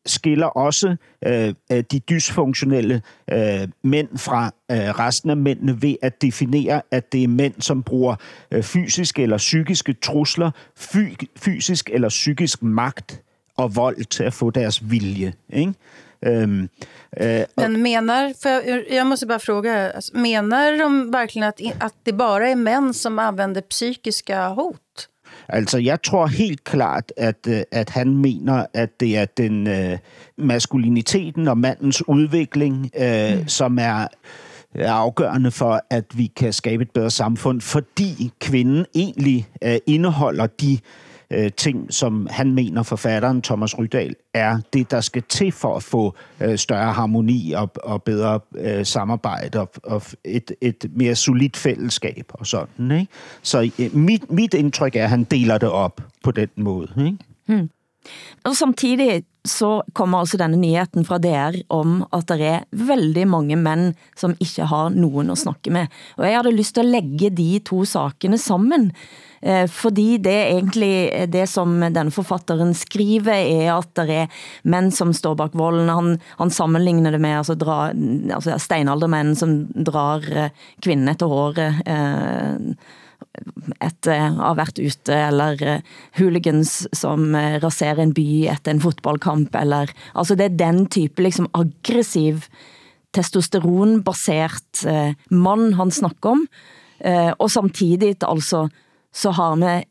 [0.09, 6.21] skiller også øh, øh, de dysfunktionelle øh, mænd fra øh, resten af mændene ved at
[6.21, 8.15] definere, at det er mænd, som bruger
[8.51, 13.21] øh, fysiske eller psykiske trusler, fy- fysisk eller psykisk magt
[13.57, 15.33] og vold til at få deres vilje.
[15.53, 15.73] Ikke?
[16.25, 16.69] Øhm,
[17.21, 21.93] øh, Men menar, för jag, jag måste bara fråga, alltså, menar de verkligen att, att
[22.03, 24.81] det bara är män som använder psykiska hot?
[25.49, 29.97] Altså, jeg tror helt klart, at, øh, at han mener, at det er den øh,
[30.37, 33.47] maskuliniteten og mandens udvikling, øh, mm.
[33.47, 34.07] som er
[34.75, 40.47] er afgørende for, at vi kan skabe et bedre samfund, fordi kvinden egentlig øh, indeholder
[40.47, 40.79] de øh,
[41.31, 45.83] Øh, ting, som han mener, forfatteren Thomas Rydahl, er det, der skal til for at
[45.83, 51.57] få øh, større harmoni og, og bedre øh, samarbejde og, og et, et mere solidt
[51.57, 52.91] fællesskab og sådan.
[52.91, 53.07] Ikke?
[53.41, 56.87] Så øh, mit, mit indtryk er, at han deler det op på den måde.
[56.97, 57.17] Ikke?
[57.45, 57.69] Hmm.
[58.47, 63.55] Og samtidig så kommer altså denne nyheten fra DR om, at der er veldig mange
[63.59, 65.87] mænd, som ikke har nogen at snakke med.
[66.17, 68.91] Og jeg havde lyst til at lægge de to sakene sammen,
[69.41, 74.27] eh, fordi det er egentlig eh, det, som denne forfatteren skriver, er at der er
[74.63, 75.89] mænd, som står bak volden.
[75.89, 80.49] Han, han sammenligner det med altså, dra, altså steinaldermænd, som drar eh,
[80.83, 82.75] kvinden håret, eh,
[83.83, 85.81] etter at har været ute, eller eh,
[86.17, 91.23] hooligans som eh, raserer en by efter en fotballkamp, eller, altså det er den type
[91.23, 92.47] liksom aggressiv,
[93.13, 96.47] testosteronbasert eh, mand, han snakker om,
[96.99, 98.67] eh, og samtidig altså,
[99.13, 99.85] så har vi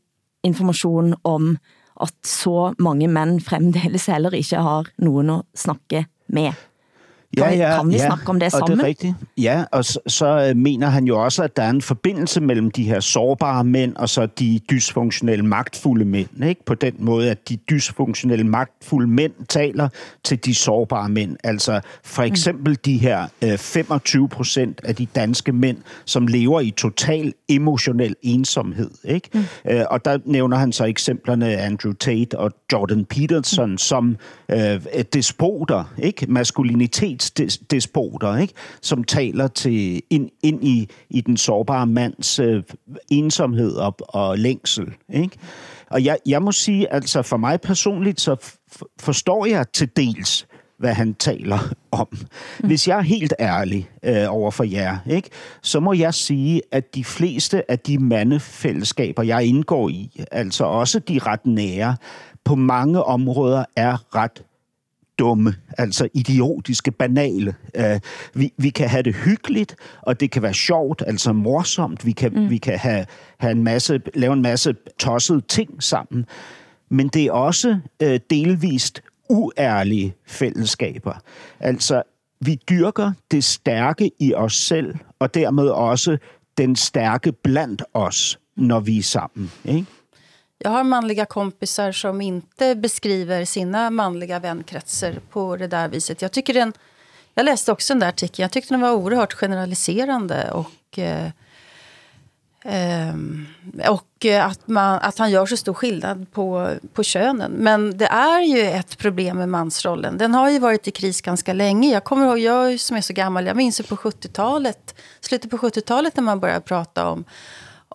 [0.46, 1.56] information om,
[2.00, 6.52] at så mange mænd fremdeles heller ikke har nogen at snakke med.
[7.36, 8.78] Kan, vi, kan vi snakke om det og sammen?
[8.78, 9.14] det er rigtigt.
[9.38, 12.70] Ja, og så, så øh, mener han jo også, at der er en forbindelse mellem
[12.70, 16.44] de her sårbare mænd og så de dysfunktionelle magtfulde mænd.
[16.44, 16.64] Ikke?
[16.64, 19.88] På den måde, at de dysfunktionelle magtfulde mænd taler
[20.24, 21.36] til de sårbare mænd.
[21.44, 22.76] Altså for eksempel mm.
[22.84, 28.90] de her øh, 25 procent af de danske mænd, som lever i total emotionel ensomhed.
[29.04, 29.28] Ikke?
[29.32, 29.44] Mm.
[29.70, 33.78] Øh, og der nævner han så eksemplerne Andrew Tate og Jordan Peterson mm.
[33.78, 34.16] som
[34.48, 34.80] øh,
[35.12, 36.26] despoter, ikke?
[36.28, 37.25] maskulinitets
[37.70, 38.54] despoter, ikke?
[38.82, 42.62] som taler til ind, ind i, i den sårbare mands øh,
[43.10, 44.94] ensomhed og, og længsel.
[45.12, 45.38] Ikke?
[45.90, 48.36] Og jeg, jeg må sige, altså for mig personligt, så
[49.00, 50.46] forstår jeg til dels,
[50.78, 51.58] hvad han taler
[51.90, 52.08] om.
[52.58, 55.30] Hvis jeg er helt ærlig øh, over for jer, ikke,
[55.62, 60.98] så må jeg sige, at de fleste af de mandefællesskaber, jeg indgår i, altså også
[60.98, 61.96] de ret nære,
[62.44, 64.42] på mange områder er ret
[65.18, 67.54] dumme, altså idiotiske, banale.
[67.78, 67.84] Uh,
[68.34, 72.06] vi, vi kan have det hyggeligt, og det kan være sjovt, altså morsomt.
[72.06, 72.50] Vi kan, mm.
[72.50, 73.06] vi kan have,
[73.38, 76.26] have en masse, lave en masse tossede ting sammen.
[76.88, 81.14] Men det er også uh, delvist uærlige fællesskaber.
[81.60, 82.02] Altså,
[82.40, 86.16] vi dyrker det stærke i os selv, og dermed også
[86.58, 89.52] den stærke blandt os, når vi er sammen.
[89.64, 89.86] Ikke?
[90.58, 96.22] Jag har manliga kompisar som inte beskriver sina manliga vänkretser på det där viset.
[96.22, 96.72] Jag, tycker den,
[97.34, 98.42] jag läste också den där artikeln.
[98.42, 101.30] Jag tyckte den var oerhört generaliserande och eh,
[102.68, 103.46] Ehm,
[103.88, 107.52] och att, man, att han gör så stor skillnad på, på könen.
[107.52, 110.18] Men det är ju ett problem med mansrollen.
[110.18, 111.92] Den har ju varit i kris ganska länge.
[111.92, 116.16] Jag kommer ihåg, jag som är så gammal, jag minns på 70-talet, slutet på 70-talet
[116.16, 117.24] när man började prata om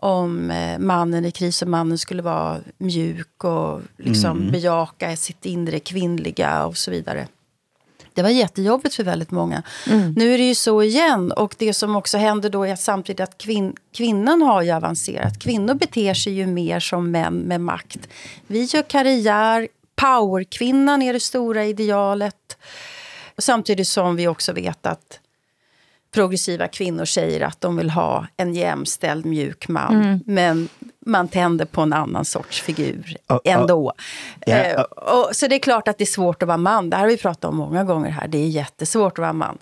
[0.01, 4.51] om eh, mannen i kris och mannen skulle vara mjuk och liksom mm.
[4.51, 7.27] bejaka sitt inre kvinnliga och så vidare.
[8.13, 9.63] Det var jättejobbigt för väldigt många.
[9.89, 10.13] Mm.
[10.17, 11.31] Nu är det ju så igen.
[11.31, 15.39] Och det som också händer då är att samtidigt att kvin kvinnan har ju avancerat.
[15.39, 18.09] Kvinnor beter sig ju mer som män med makt.
[18.47, 19.67] Vi gör karriär.
[19.95, 22.57] Powerkvinnan är det stora idealet.
[23.37, 25.19] Samtidigt som vi också vet att
[26.11, 29.95] progressiva kvinnor säger att de vill ha en jämställd mjuk man.
[29.95, 30.19] Mm.
[30.25, 30.69] Men
[31.05, 33.93] man tänder på en annan sorts figur uh, uh, ändå.
[34.47, 34.83] Yeah, uh.
[34.83, 36.89] och, så det är klart att det är svårt att vara man.
[36.89, 38.27] Det här har vi pratat om många gånger här.
[38.27, 39.57] Det är jättesvårt att vara man.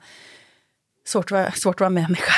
[1.08, 2.34] Svårt att vara, svårt att vara människa.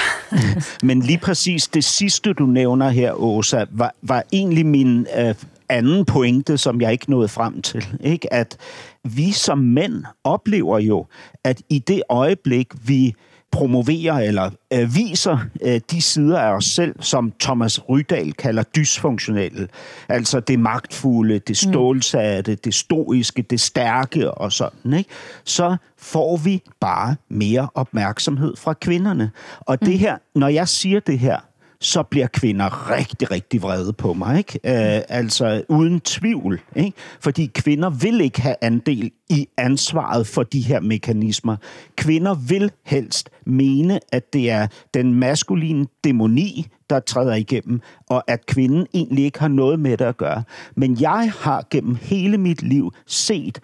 [0.81, 5.35] Men lige præcis det sidste, du nævner her, Åsa, var, var egentlig min øh,
[5.69, 7.85] anden pointe, som jeg ikke nåede frem til.
[8.03, 8.33] Ikke?
[8.33, 8.57] At
[9.03, 11.05] vi som mænd oplever jo,
[11.43, 13.15] at i det øjeblik, vi
[13.51, 19.67] promoverer eller øh, viser øh, de sider af os selv, som Thomas Rydal kalder dysfunktionelle.
[20.09, 21.71] Altså det magtfulde, det mm.
[21.71, 24.93] stålsatte, det stoiske, det stærke og sådan.
[24.93, 25.09] Ikke?
[25.43, 29.31] Så får vi bare mere opmærksomhed fra kvinderne.
[29.59, 29.99] Og det mm.
[29.99, 31.37] her, når jeg siger det her,
[31.81, 34.37] så bliver kvinder rigtig, rigtig vrede på mig.
[34.37, 34.59] Ikke?
[34.63, 36.61] Øh, altså uden tvivl.
[36.75, 36.97] Ikke?
[37.19, 41.55] Fordi kvinder vil ikke have andel i ansvaret for de her mekanismer.
[41.95, 48.45] Kvinder vil helst mene, at det er den maskuline dæmoni, der træder igennem, og at
[48.45, 50.43] kvinden egentlig ikke har noget med det at gøre.
[50.75, 53.59] Men jeg har gennem hele mit liv set,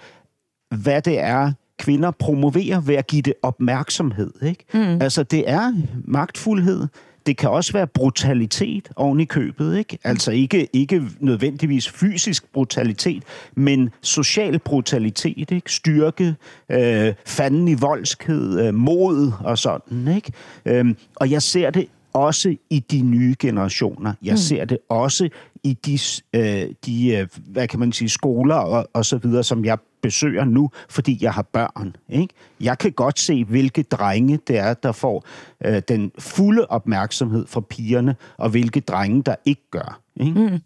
[0.75, 4.31] hvad det er, kvinder promoverer ved at give det opmærksomhed.
[4.41, 4.65] Ikke?
[4.73, 5.01] Mm.
[5.01, 5.73] Altså, det er
[6.05, 6.87] magtfuldhed,
[7.27, 9.97] det kan også være brutalitet oven i købet, ikke?
[10.03, 13.23] Altså ikke, ikke nødvendigvis fysisk brutalitet,
[13.55, 15.71] men social brutalitet, ikke?
[15.71, 16.35] Styrke,
[16.71, 20.31] øh, fanden i voldskhed, øh, mod og sådan, ikke?
[20.65, 24.13] Øhm, og jeg ser det også i de nye generationer.
[24.23, 24.37] Jeg mm.
[24.37, 25.29] ser det også
[25.63, 25.99] i de,
[26.33, 30.45] øh, de øh, hvad kan man sige, skoler og, og så videre, som jeg besøger
[30.45, 31.95] nu, fordi jeg har børn.
[32.09, 32.33] Ikke?
[32.61, 35.25] Jeg kan godt se, hvilke drenge det er, der får
[35.65, 39.99] øh, den fulde opmærksomhed fra pigerne, og hvilke drenge, der ikke gør.
[40.19, 40.39] Ikke?
[40.39, 40.59] Mm.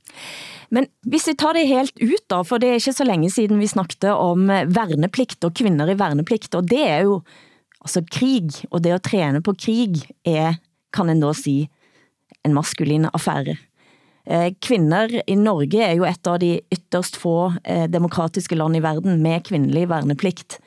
[0.71, 3.59] Men hvis vi tager det helt ut da, for det er ikke så længe siden
[3.59, 7.21] vi snakkede om øh, værneplikt og kvinder i værneplikt, og det er jo
[7.81, 10.53] altså krig, og det at træne på krig er,
[10.93, 11.69] kan en da sige,
[12.45, 13.55] en maskulin affære.
[14.25, 18.83] Eh, kvinder i Norge er jo et av de ytterst få eh, demokratiske land i
[18.83, 20.59] verden med kvindelig værneplikt.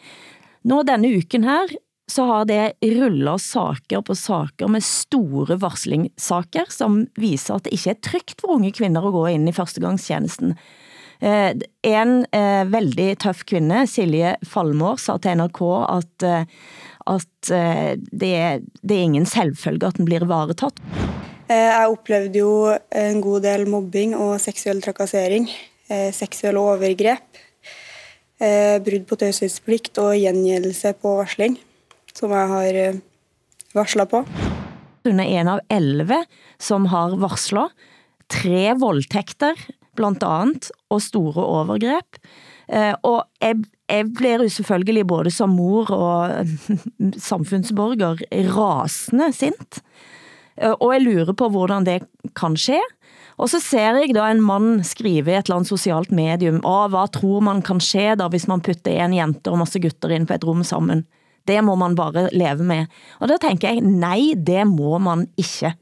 [0.65, 1.75] Nå denne uken her,
[2.11, 7.95] så har det rullet saker på saker med store varslingssaker, som viser at det ikke
[7.95, 10.57] er trygt for unge kvinder å gå ind i førstegangstjenesten.
[11.25, 11.55] Eh,
[11.89, 16.45] en eh, veldig tøff kvinde, Silje Falmår, sa til NRK at, eh,
[17.15, 18.35] at det,
[18.83, 20.81] det er ingen selvfølge at den blir varetatt.
[21.45, 25.49] Eh, jeg opplevde jo en god del mobbing og seksuell trakassering.
[25.93, 27.41] Eh, seksuelle overgrep.
[28.41, 31.59] Eh, brudd på taushetsplikt og gjengjeldelse på varsling,
[32.17, 33.03] som jeg har eh,
[33.77, 34.25] varslet på.
[35.05, 36.25] Hun er en av 11
[36.59, 37.71] som har varslet.
[38.33, 39.61] Tre voldtekter,
[39.95, 42.17] blandt andet, og store overgrep.
[42.73, 43.61] Eh, og jeg,
[43.93, 46.49] jeg blir jo selvfølgelig både som mor og
[47.29, 48.25] samfundsborger
[48.57, 49.85] rasende sint.
[50.57, 52.03] Eh, og jeg lurer på, hvordan det
[52.37, 52.81] kan ske.
[53.37, 56.87] Og så ser jeg da en mand skrive i et eller andet socialt medium, Åh,
[56.91, 60.29] hvad tror man kan ske da, hvis man putter en jente og masse gutter ind
[60.31, 61.07] på et rum sammen?
[61.45, 62.87] Det må man bare leve med.
[63.21, 65.75] Og der tænker jeg, nej, det må man ikke.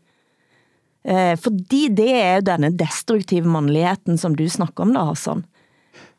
[1.04, 5.44] Eh, fordi det er jo denne destruktive mandligheten, som du snakker om da, Hassan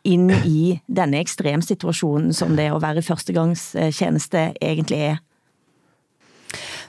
[0.03, 5.21] ind i denne ekstremsituationen, som det at være førstegangstjeneste egentlig er.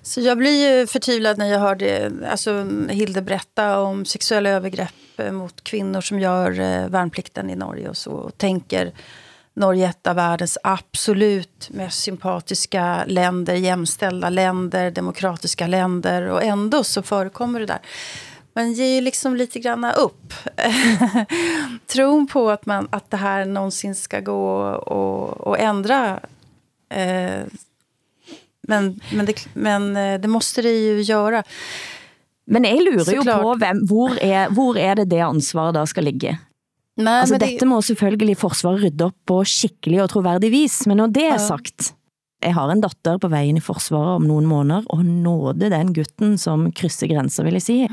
[0.06, 4.94] Så jag blir ju förtvivlad när jag hör det, alltså Hilde berätta om sexuella övergrepp
[5.16, 8.12] eh, mot kvinnor som gör eh, värnplikten i Norge och så.
[8.12, 8.92] Och tänker
[9.54, 16.22] Norge ett av världens absolut mest sympatiska länder, jämställda länder, demokratiska länder.
[16.22, 17.80] Och ändå så förekommer det där.
[18.54, 20.34] Man ger ju liksom lite grann upp.
[21.86, 26.20] Tron på att, man, att det här någonsin ska gå och, och ändra
[26.88, 27.42] eh,
[28.68, 31.42] men, men, det, men eh, det måste det ju göra.
[32.46, 36.04] Men jeg lurer jo på, hvem, hvor, er, hvor er det det ansvaret der skal
[36.10, 36.36] ligge?
[37.00, 37.48] Nej, altså, det...
[37.48, 41.40] dette må selvfølgelig forsvaret rydde op på skikkelig og troværdig vis, men når det er
[41.42, 41.94] sagt,
[42.44, 46.36] jeg har en datter på vejen i forsvaret om nogle måneder, og nåde den gutten
[46.38, 47.88] som krydser grænser, vil jeg sige.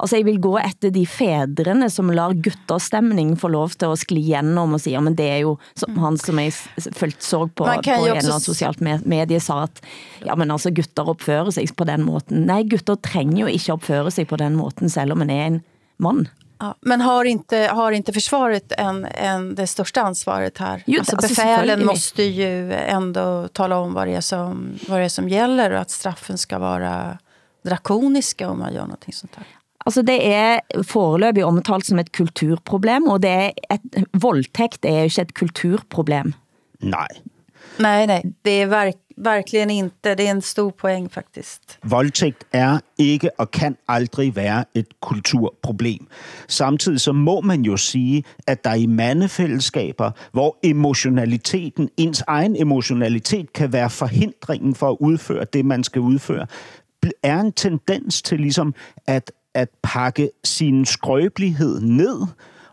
[0.00, 4.20] Altså, jeg vil gå efter de fædrene, som lar gutterstemning få lov til at skli
[4.20, 7.46] igennem og sige, ja, men det er jo som han som jeg s- følt så
[7.46, 9.80] på, på en eller anden socialt me- medie, sa at
[10.26, 12.46] ja, men altså, gutter opfører sig på den måten.
[12.46, 15.60] Nej, gutter trænger jo ikke opføre sig på den måten, selv om man er en
[15.98, 16.26] mand.
[16.60, 20.82] Ja, men har inte, har inte försvaret en, en, det största ansvaret här?
[20.86, 25.04] Jo, alltså alltså, befälen måste ju ändå tala om vad det, är som, vad det
[25.04, 27.18] är som gäller och att straffen ska vara
[27.64, 29.46] drakoniska om man gör någonting sånt här.
[29.90, 35.02] Altså det er foreløbig omtalt som et kulturproblem, og det er et, voldtægt er jo
[35.02, 36.32] ikke et kulturproblem.
[36.80, 37.08] Nej.
[37.78, 40.14] Nej, nej, det är verk, verkligen inte.
[40.14, 41.78] Det är en stor poäng faktiskt.
[41.82, 46.06] Voldtægt er ikke og kan aldrig være et kulturproblem.
[46.48, 53.52] Samtidig så må man jo sige, at der i mandefællesskaber, hvor emotionaliteten, ens egen emotionalitet
[53.52, 56.46] kan være forhindringen for at udføre det, man skal udføre,
[57.22, 58.74] er en tendens til ligesom
[59.06, 62.26] at, at pakke sin skrøbelighed ned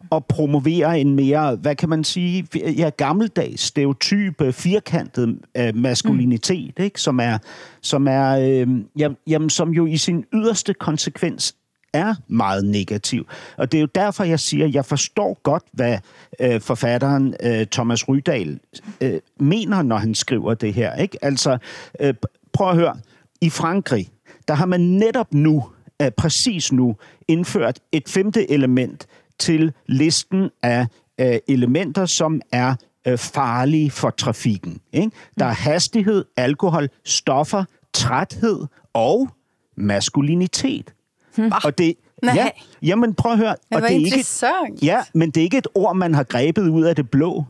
[0.09, 6.83] og promovere en mere, hvad kan man sige, ja, gammeldags, stereotype, firkantet øh, maskulinitet, mm.
[6.83, 7.01] ikke?
[7.01, 7.37] som er,
[7.81, 11.55] som er øh, jamen, jamen, som jo i sin yderste konsekvens
[11.93, 13.27] er meget negativ.
[13.57, 15.97] Og det er jo derfor, jeg siger, at jeg forstår godt, hvad
[16.39, 18.59] øh, forfatteren øh, Thomas Rydahl
[19.01, 20.95] øh, mener, når han skriver det her.
[20.95, 21.17] Ikke?
[21.21, 21.57] Altså,
[21.99, 22.13] øh,
[22.53, 22.97] prøv at høre.
[23.41, 24.09] I Frankrig,
[24.47, 25.63] der har man netop nu,
[26.01, 26.95] øh, præcis nu,
[27.27, 29.07] indført et femte element
[29.39, 30.88] til listen af
[31.19, 32.75] øh, elementer, som er
[33.07, 34.81] øh, farlige for trafikken.
[34.93, 35.12] Ikke?
[35.39, 39.29] Der er hastighed, alkohol, stoffer, træthed og
[39.77, 40.93] maskulinitet.
[41.36, 41.51] Hmm.
[41.63, 42.33] Og det, Nej.
[42.36, 42.49] ja,
[42.81, 43.49] jamen prøv at høre.
[43.49, 44.86] Det og var det er ikke.
[44.86, 47.43] Ja, men det er ikke et ord, man har grebet ud af det blå.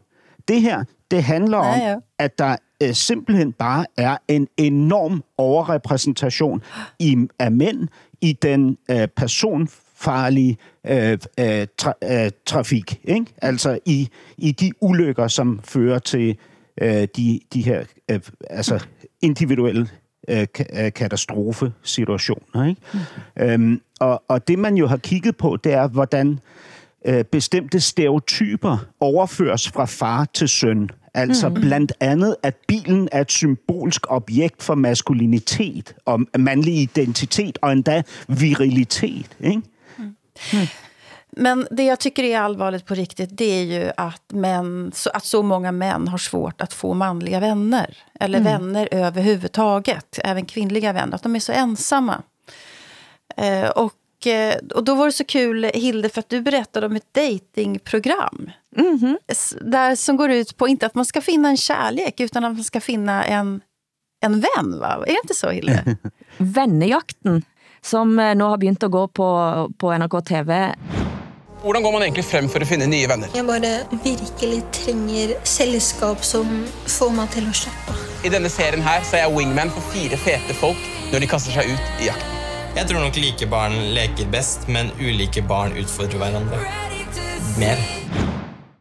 [0.47, 1.95] Det her, det handler om, Ja, ja.
[2.19, 6.61] at der øh, simpelthen bare er en enorm overrepræsentation
[6.99, 7.87] i, af mænd
[8.21, 12.99] i den øh, personfarlige øh, øh, tra, øh, trafik.
[13.03, 13.25] Ikke?
[13.41, 16.37] Altså i, i de ulykker, som fører til
[16.81, 18.85] øh, de, de her øh, altså
[19.21, 19.89] individuelle
[20.27, 22.65] øh, øh, katastrofesituationer.
[22.65, 22.81] Ikke?
[22.93, 23.43] Mm.
[23.43, 26.39] Øhm, og, og det, man jo har kigget på, det er, hvordan
[27.05, 30.89] øh, bestemte stereotyper overføres fra far til søn.
[31.17, 31.53] Altså mm.
[31.53, 38.03] blandt andet, at bilen er et symbolsk objekt for maskulinitet og mandlig identitet og endda
[38.27, 39.37] virilitet.
[39.39, 39.61] Ikke?
[41.31, 45.25] Men det jag tycker är allvarligt på riktigt det är ju att, män, så, att
[45.25, 47.97] så många män har svårt att få manliga vänner.
[48.19, 50.19] Eller vänner överhuvudtaget.
[50.23, 51.15] Även kvinnliga vänner.
[51.15, 52.23] Att de är så ensamma.
[53.37, 56.95] Eh, och, eh, och då var det så kul, Hilde, för att du berättade om
[56.95, 58.51] ett datingprogram.
[59.27, 62.53] S- Där som går ut på inte att man ska finna en kärlek, utan att
[62.55, 63.61] man ska finna en,
[64.25, 64.79] en vän.
[64.79, 64.93] Va?
[65.07, 65.97] Är det inte så, Hilde?
[66.37, 67.41] Vennejakten,
[67.81, 69.27] som eh, nu har begynt at gå på,
[69.77, 70.75] på NRK TV,
[71.63, 73.31] Hvordan går man egentlig frem for å finne nye venner?
[73.33, 73.71] Jeg bare
[74.03, 76.45] virkelig trenger selskap som
[76.85, 78.03] får meg til å slappe av.
[78.23, 80.77] I denne serien her så er jeg wingman for fire fete folk
[81.11, 82.37] når de kaster seg ut i jakten.
[82.77, 86.61] Jeg tror nok like barn leker best, men ulike barn utfordrer hverandre.
[87.57, 87.81] Mer.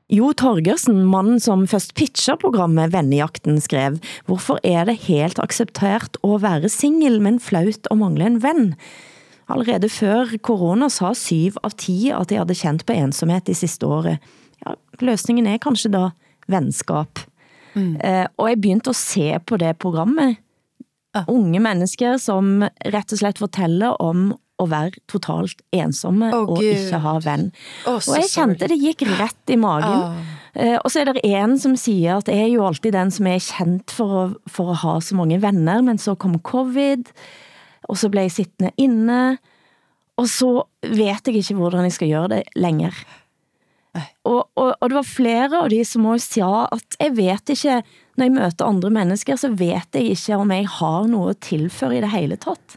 [0.07, 3.97] Jo Torgersen, mannen som først pitcher programmet Vennejakten, skrev
[4.29, 8.69] Hvorfor er det helt acceptert å være single, men flaut å mangle en venn?
[9.51, 13.87] Allerede før corona sa syv av ti at de hadde kjent på ensomhet de siste
[13.87, 14.23] året.
[14.63, 16.05] Ja, løsningen er kanskje da
[16.51, 17.27] venskap.
[17.77, 20.39] Eh, og jeg begynte å se på det programmet.
[21.27, 24.31] Unge mennesker som rett og slett fortæller om
[24.63, 26.71] at være totalt ensomme Åh, og Gud.
[26.71, 27.51] ikke ha venn.
[27.87, 28.57] Åh, så og jeg sorry.
[28.73, 30.23] det gik rett i magen.
[30.57, 33.29] Eh, og så er det en som siger at jeg er jo alltid den som
[33.29, 37.11] er kendt for å, for å ha så mange venner, men så kom covid,
[37.87, 39.37] og så blev jeg sittende inne,
[40.17, 43.05] og så vet jeg ikke hvordan jeg skal gøre det længere.
[44.29, 47.79] Og, og, og det var flere av de som også sa at jeg vet ikke,
[48.17, 51.99] når jeg møter andre mennesker, så vet jeg ikke om jeg har noe å tilføre
[51.99, 52.77] i det hele tatt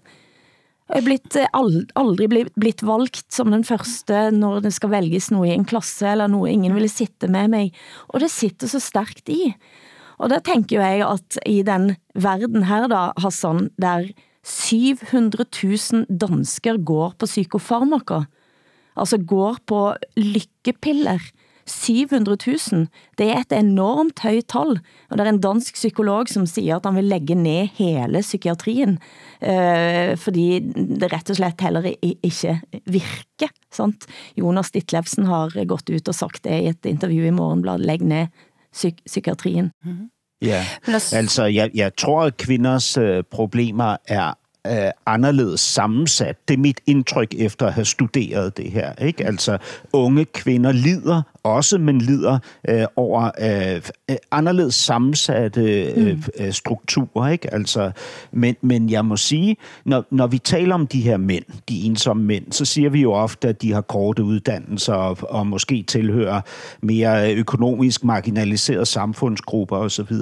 [0.89, 5.29] er blitt, eh, aldrig aldri blitt, blitt valgt som den første når det skal velges
[5.31, 7.75] noe i en klasse, eller noe ingen ville sitte med meg.
[8.13, 9.53] Og det sitter så stærkt i.
[10.19, 14.09] Og der tænker jo jeg at i den verden her da, Hassan, der
[14.43, 18.25] 700 000 dansker går på psykofarmaka,
[18.97, 19.81] altså går på
[20.17, 21.21] lykkepiller,
[21.69, 22.37] 700
[22.71, 24.79] 000, det er et enormt højt tal,
[25.09, 28.97] og det er en dansk psykolog som siger at han vil lægge ned hele psykiatrien,
[29.43, 30.59] øh, fordi
[30.99, 33.53] det rett og slett heller ikke virker.
[33.71, 34.05] Sant?
[34.37, 38.27] Jonas Ditlevsen har gått ut og sagt det i et interview i Morgenbladet, læg ned
[38.73, 39.71] psyk psykiatrien.
[40.41, 44.33] Ja, Men altså- altså jeg, jeg tror, at kvinders øh, problemer er
[44.67, 46.37] øh, anderledes sammensat.
[46.47, 48.93] Det er mit indtryk efter at have studeret det her.
[48.95, 49.25] Ikke?
[49.25, 49.57] Altså,
[49.93, 56.23] unge kvinder lider også, men lider øh, over øh, øh anderledes sammensatte øh, mm.
[56.39, 57.29] øh, strukturer.
[57.29, 57.53] Ikke?
[57.53, 57.91] Altså,
[58.31, 62.23] men, men jeg må sige, når, når vi taler om de her mænd, de ensomme
[62.23, 66.41] mænd, så siger vi jo ofte, at de har korte uddannelser og, og måske tilhører
[66.81, 70.15] mere økonomisk marginaliserede samfundsgrupper osv.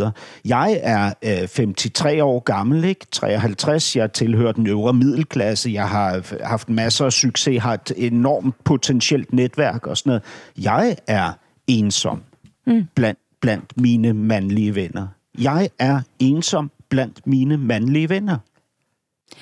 [0.46, 3.06] Jeg er øh, 53 år gammel, ikke?
[3.12, 3.96] 53.
[3.96, 5.72] Jeg tilhører den øvre middelklasse.
[5.74, 10.24] Jeg har haft masser af succes, har et enormt potentielt netværk og sådan noget.
[10.58, 11.38] Jeg er
[11.68, 12.24] ensom
[12.66, 12.88] mm.
[12.96, 15.08] blandt, blandt mine mandlige venner.
[15.38, 18.38] Jeg er ensom blandt mine mandlige venner.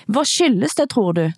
[0.07, 1.31] Hvor skyldes det, tror du?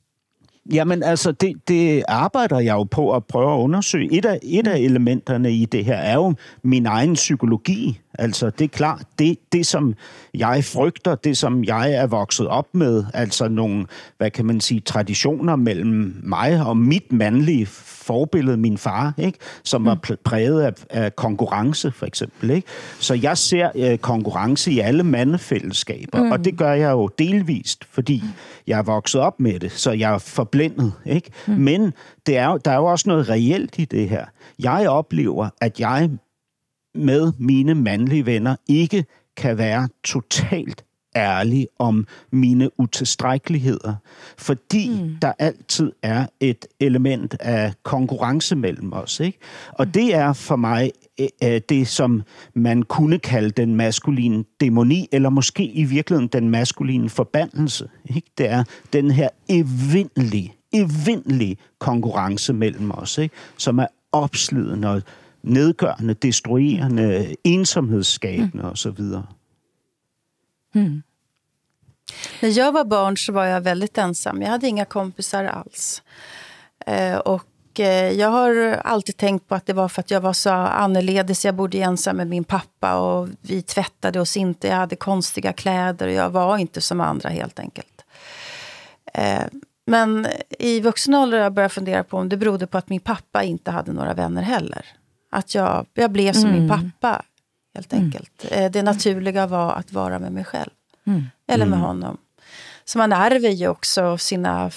[0.73, 4.13] Jamen altså, det, det arbejder jeg jo på at prøve at undersøge.
[4.13, 7.99] Et af, et af elementerne i det her er jo min egen psykologi.
[8.19, 9.93] Altså, det er klart, det, det som
[10.33, 13.85] jeg frygter, det som jeg er vokset op med, altså nogle,
[14.17, 17.65] hvad kan man sige, traditioner mellem mig og mit mandlige
[18.07, 19.37] forbillede, min far, ikke?
[19.63, 20.17] som var mm.
[20.23, 22.49] præget af, af konkurrence, for eksempel.
[22.49, 22.67] Ikke?
[22.99, 26.31] Så jeg ser øh, konkurrence i alle mandefællesskaber, mm.
[26.31, 28.23] og det gør jeg jo delvist, fordi
[28.67, 30.17] jeg er vokset op med det, så jeg er
[30.57, 30.93] forblændet.
[31.05, 31.31] Ikke?
[31.47, 31.53] Mm.
[31.53, 31.93] Men
[32.25, 34.25] det er, der er jo også noget reelt i det her.
[34.59, 36.09] Jeg oplever, at jeg
[36.95, 39.05] med mine mandlige venner ikke
[39.37, 40.83] kan være totalt
[41.15, 43.95] ærlig om mine utilstrækkeligheder,
[44.37, 45.15] fordi mm.
[45.21, 49.19] der altid er et element af konkurrence mellem os.
[49.19, 49.37] Ikke?
[49.71, 55.29] Og det er for mig øh, det, som man kunne kalde den maskuline dæmoni, eller
[55.29, 57.89] måske i virkeligheden den maskuline forbandelse.
[58.05, 58.31] Ikke?
[58.37, 58.63] Det er
[58.93, 63.35] den her evindelige, evindelige konkurrence mellem os, ikke?
[63.57, 65.01] som er opslidende og
[65.43, 68.69] nedgørende, destruerende, ensomhedsskabende mm.
[68.69, 69.01] osv.
[70.73, 71.03] Mm.
[72.41, 74.41] När jag var barn så var jag väldigt ensam.
[74.41, 76.01] Jag hade inga kompisar alls.
[76.85, 77.43] Eh, och
[77.79, 81.45] eh, jag har alltid tänkt på att det var för att jag var så annorledes.
[81.45, 84.67] Jag bodde ensam med min pappa och vi tvättade oss inte.
[84.67, 88.05] Jag hade konstiga kläder och jag var inte som andra helt enkelt.
[89.13, 89.43] Eh,
[89.85, 90.27] men
[90.59, 93.43] i vuxen ålder har jag börjat fundera på om det berodde på att min pappa
[93.43, 94.85] inte hade några vänner heller.
[95.31, 96.59] Att jag, jag blev som mm.
[96.59, 97.21] min pappa,
[97.75, 98.05] helt mm.
[98.05, 98.45] enkelt.
[98.51, 98.71] Mm.
[98.71, 100.69] Det naturliga var att vara med mig själv.
[101.07, 101.23] Mm.
[101.47, 101.87] Eller med mm.
[101.87, 102.17] honom.
[102.85, 104.69] Så man ärver ju också sina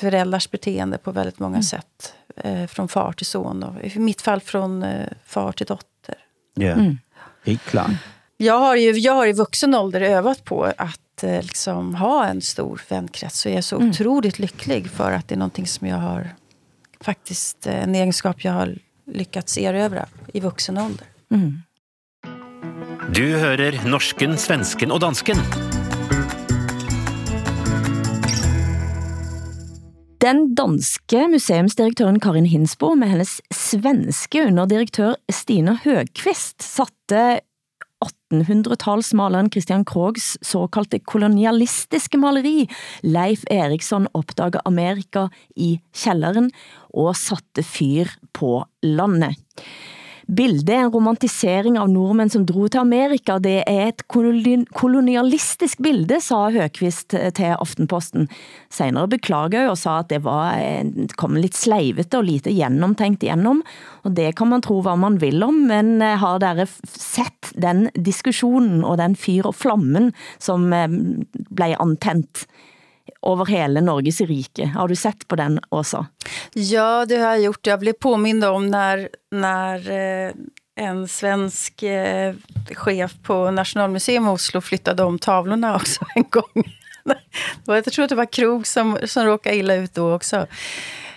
[0.00, 1.62] föräldrars beteende på väldigt många mm.
[1.62, 2.14] sätt.
[2.44, 6.14] Eh, från far till son och i mitt fall från eh, far till dotter.
[6.54, 6.98] Ja, mm.
[7.44, 7.90] helt klart.
[8.36, 12.40] Jag har, ju, jag har i vuxen ålder övat på att eh, liksom, ha en
[12.40, 13.46] stor vänkrets.
[13.46, 13.90] Och jag är så mm.
[13.90, 16.28] otroligt lycklig för att det är någonting som jag har
[17.00, 21.06] faktiskt en egenskap jag har lyckats erövra i vuxen ålder.
[21.30, 21.62] Mm.
[23.14, 25.36] Du hører norsken, svensken og dansken.
[30.20, 37.22] Den danske museumsdirektøren Karin Hinsbo med hennes svenske underdirektør Stina Høgqvist satte
[38.04, 42.66] 1800-talsmaleren Christian Krogs såkaldte kolonialistiske maleri
[43.00, 46.52] Leif Eriksson opdager Amerika i kjelleren
[46.92, 49.40] og satte fyr på landet
[50.36, 53.38] bilde, en romantisering av nordmænd, som drog til Amerika.
[53.42, 58.28] Det er et kolonialistisk bilde, sa Høgqvist eh, til Aftenposten.
[58.72, 60.58] Senere beklager og sa, at det var
[61.20, 63.62] kom lidt sleivete og lite gennemtænkt igennem.
[64.04, 67.88] Og det kan man tro, hvad man vil om, men eh, har dere sett den
[67.94, 70.88] diskussionen og den fyr og flammen, som eh,
[71.50, 72.46] blev antændt
[73.20, 74.66] over hele Norges rike.
[74.66, 76.06] Har du sett på den också?
[76.52, 77.66] Ja, det har jag gjort.
[77.66, 80.32] Jag blev påmind om när, när eh,
[80.76, 82.34] en svensk eh,
[82.74, 86.74] chef på Nationalmuseum i Oslo flyttade om tavlorna också en gång.
[87.66, 90.46] jag tror att det var Krog som, som råkade illa ut då också.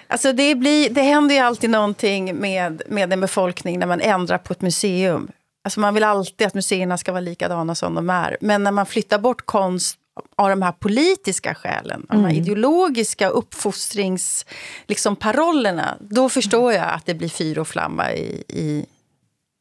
[0.08, 4.38] Alltså det, blir, det händer ju alltid någonting med, med en befolkning när man ändrar
[4.38, 5.32] på ett museum.
[5.64, 8.38] Alltså man vill alltid att museerna ska vara likadana som de är.
[8.42, 9.98] Men när man flyttar bort konst
[10.36, 12.06] av de här politiska skälen, mm.
[12.08, 12.44] de här mm.
[12.44, 18.86] ideologiska uppfostringsparollerna, liksom, parollerna, då förstår jag att det blir fyr och flamma i, i,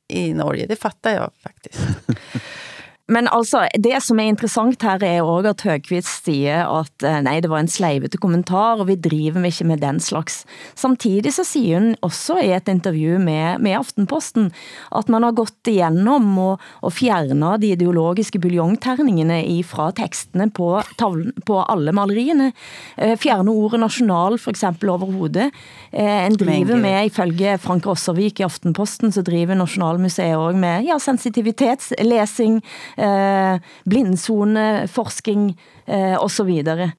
[0.08, 0.66] i Norge.
[0.66, 1.80] Det fattar jag faktiskt.
[3.12, 7.40] Men altså, det som er interessant her er også at Høgqvist siger, at eh, nej,
[7.44, 10.42] det var en sleivete kommentar, og vi driver ikke med den slags.
[10.78, 14.50] Samtidig så siger hun også i et interview med, med Aftenposten,
[14.94, 21.34] at man har gått igennem og, og fjernet de ideologiske buljongterningene fra tekstene på, tavlen,
[21.46, 22.52] på alle maleriene.
[22.96, 25.50] Eh, fjerne ordet national for eksempel overhovedet.
[25.92, 30.98] Eh, en driver med, ifølge Frank Rosservik i Aftenposten, så driver Nationalmuseet også med ja,
[31.02, 32.60] sensitivitetslesing,
[33.02, 36.90] eh, blindzone, forskning eh, og så videre.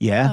[0.00, 0.28] Ja.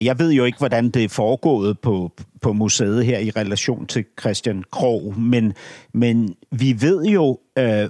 [0.00, 4.04] Jeg ved jo ikke, hvordan det er foregået på, på museet her i relation til
[4.20, 5.54] Christian Krog, men,
[5.94, 7.88] men vi ved jo øh,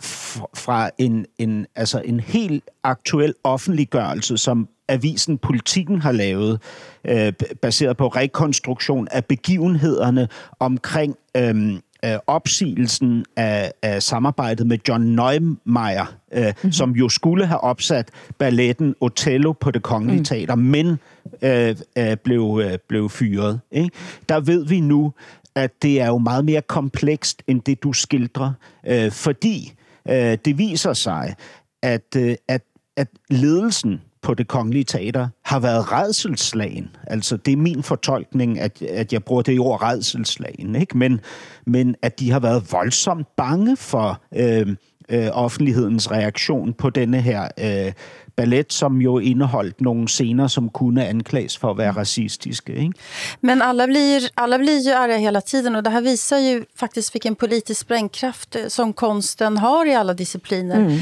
[0.57, 6.63] fra en, en, altså en helt aktuel offentliggørelse, som avisen Politikken har lavet,
[7.05, 7.33] øh,
[7.63, 10.29] baseret på rekonstruktion af begivenhederne
[10.61, 16.73] omkring øh, øh, opsigelsen af, af samarbejdet med John Neumeier, øh, mm-hmm.
[16.73, 20.25] som jo skulle have opsat balletten Othello på det kongelige mm.
[20.25, 20.99] teater, men
[21.43, 23.61] øh, øh, blev, øh, blev fyret.
[23.71, 23.91] Ikke?
[24.29, 25.13] Der ved vi nu,
[25.55, 28.53] at det er jo meget mere komplekst end det, du skildrer,
[28.87, 29.73] øh, fordi
[30.09, 31.35] øh, det viser sig,
[31.83, 32.63] at, øh, at,
[32.97, 36.97] at ledelsen på det kongelige teater har været redselslagen.
[37.07, 40.99] Altså, det er min fortolkning, at, at jeg bruger det ord redselslagen, ikke?
[40.99, 41.21] Men,
[41.67, 44.77] men at de har været voldsomt bange for øh,
[45.09, 47.93] øh, offentlighedens reaktion på denne her øh,
[48.39, 52.73] ballet, som jo indeholdt nogle scener, som kunne anklages för att vara rasistiska.
[52.73, 52.99] Ikke?
[53.41, 57.15] Men alla blir, alla blir ju arga hela tiden och det här visar ju faktiskt
[57.15, 60.77] vilken politisk sprängkraft eh, som konsten har i alla discipliner.
[60.77, 60.99] Mm.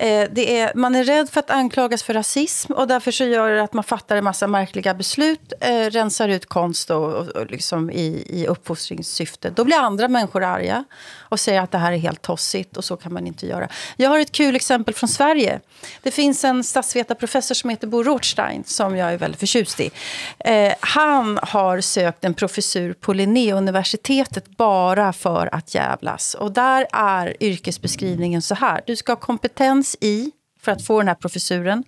[0.00, 3.50] Eh, det är, man är rädd för att anklagas för rasism och därför så gör
[3.50, 7.50] det att man fattar en massa märkliga beslut, eh, rensar ut konst och, och, och
[7.50, 9.50] liksom i, i uppfostringssyfte.
[9.50, 10.84] Då blir andra människor arga
[11.18, 13.68] och säger att det här är helt tossigt och så kan man inte göra.
[13.96, 15.60] Jag har ett kul exempel från Sverige.
[16.02, 19.90] Det finns en statsvetarprofessor som heter Bo Rothstein som jag är väldigt förtjust i.
[20.38, 26.34] Eh, han har sökt en professur på Linnéuniversitetet bara för att jävlas.
[26.34, 28.80] Och där är yrkesbeskrivningen så här.
[28.86, 31.84] Du ska ha kompetens i, för att få den här professuren,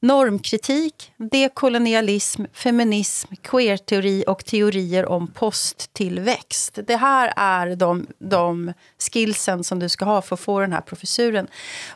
[0.00, 6.78] normkritik, dekolonialism, feminism, queerteori och teorier om posttillväxt.
[6.86, 8.72] Det här är de, de
[9.12, 11.46] skillsen som du ska ha för att få den här professuren.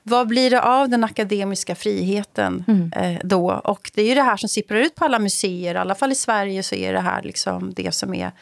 [0.02, 2.92] Vad blir det av den akademiska friheten mm.
[2.92, 3.52] eh, då?
[3.52, 5.74] Och det är ju det här som sipprar ut på alla museer.
[5.74, 8.32] I alla fall i Sverige så är det här liksom det som är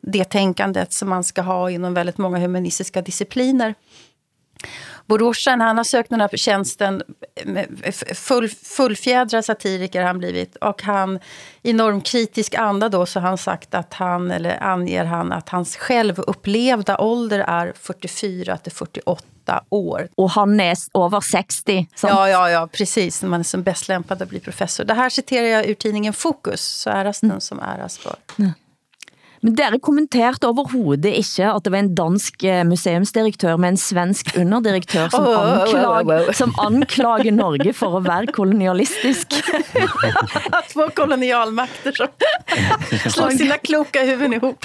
[0.00, 3.74] det tänkandet som man ska ha inom väldigt många humanistiska discipliner.
[5.06, 7.02] Bororsan, han har sökt den här tjänsten,
[8.14, 10.56] full, fullfjädrad satiriker har han blivit.
[10.56, 11.18] Och han,
[11.62, 15.76] i normkritisk anda då, så har han sagt att han, eller anger han, att hans
[15.76, 20.08] självupplevda ålder är 44 till 48 år.
[20.14, 21.88] Och han är över 60.
[21.94, 22.12] Sant?
[22.14, 23.22] Ja, ja, ja, precis.
[23.22, 24.84] Man är som bäst lämpad att bli professor.
[24.84, 28.16] Det här citerar jag ur tidningen Fokus, så äras den som äras för.
[28.38, 28.52] Mm.
[29.44, 34.30] Men dere kommenterte overhovedet ikke, at det var en dansk eh, museumsdirektør med en svensk
[34.40, 39.36] underdirektør, som, anklag, som anklager Norge for at være kolonialistisk.
[40.72, 42.08] Två kolonialmakter som
[43.18, 44.64] slår sina kloka huvuden ihop.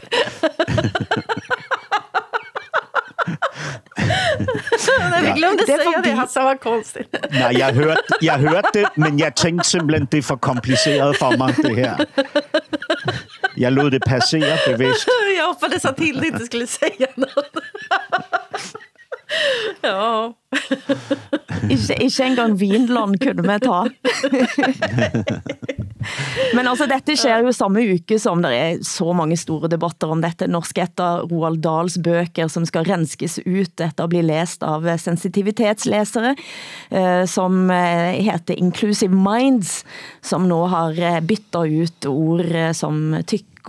[5.00, 5.78] Nej, vi glömde ja.
[5.78, 7.16] säga det, Hassan var konstigt.
[7.32, 11.38] Nej, jeg hørte, jeg hørte det, men jeg tænkte simpelthen, det er for kompliceret for
[11.38, 11.96] mig, det her.
[13.60, 15.08] Jag lod det passera bevidst.
[15.38, 17.56] Jag hoppades att Hilde inte skulle säga något.
[19.82, 20.34] ja.
[21.70, 23.90] ikke, ikke engang Vinland kunne vi ta.
[26.56, 30.24] Men altså, dette sker jo samme uke som der er så mange store debatter om
[30.24, 30.48] dette.
[30.52, 36.36] Norsk etter Roald Dahls bøker, som skal renskes ut etter at bli læst av sensitivitetslesere,
[36.90, 39.84] eh, som eh, heter Inclusive Minds,
[40.26, 43.20] som nå har eh, byttet ut ord som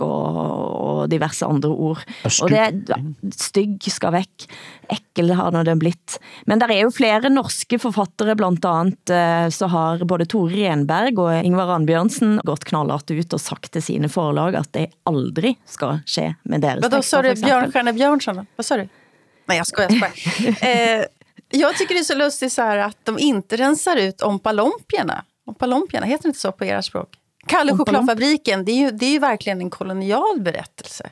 [0.01, 2.01] tyk og, og diverse andre ord.
[2.41, 4.47] Og det stygg skal væk.
[4.91, 6.19] Ekkel har det blitt.
[6.45, 11.19] Men der er jo flere norske forfattere, blandt andet eh, så har både Tore Renberg
[11.19, 16.01] og Ingvar Arnbjørnsen gått knallart ut og sagt til sine forlag at det aldrig skal
[16.05, 17.33] ske med deres Vad då sa du?
[17.35, 18.45] Björnstjärne Björnsson?
[18.55, 18.87] Vad sa du?
[19.45, 19.91] Nej, jag skojar.
[19.91, 20.99] Jag, skojar.
[20.99, 21.05] eh,
[21.49, 25.23] jag tycker det är så lustigt så här att de inte rensar ut ompalompierna.
[25.45, 27.20] Ompalompierna, heter det inte så på era språk?
[27.47, 31.09] Kalle chokladfabriken, det är, ju, det är ju verkligen en kolonial berättelse.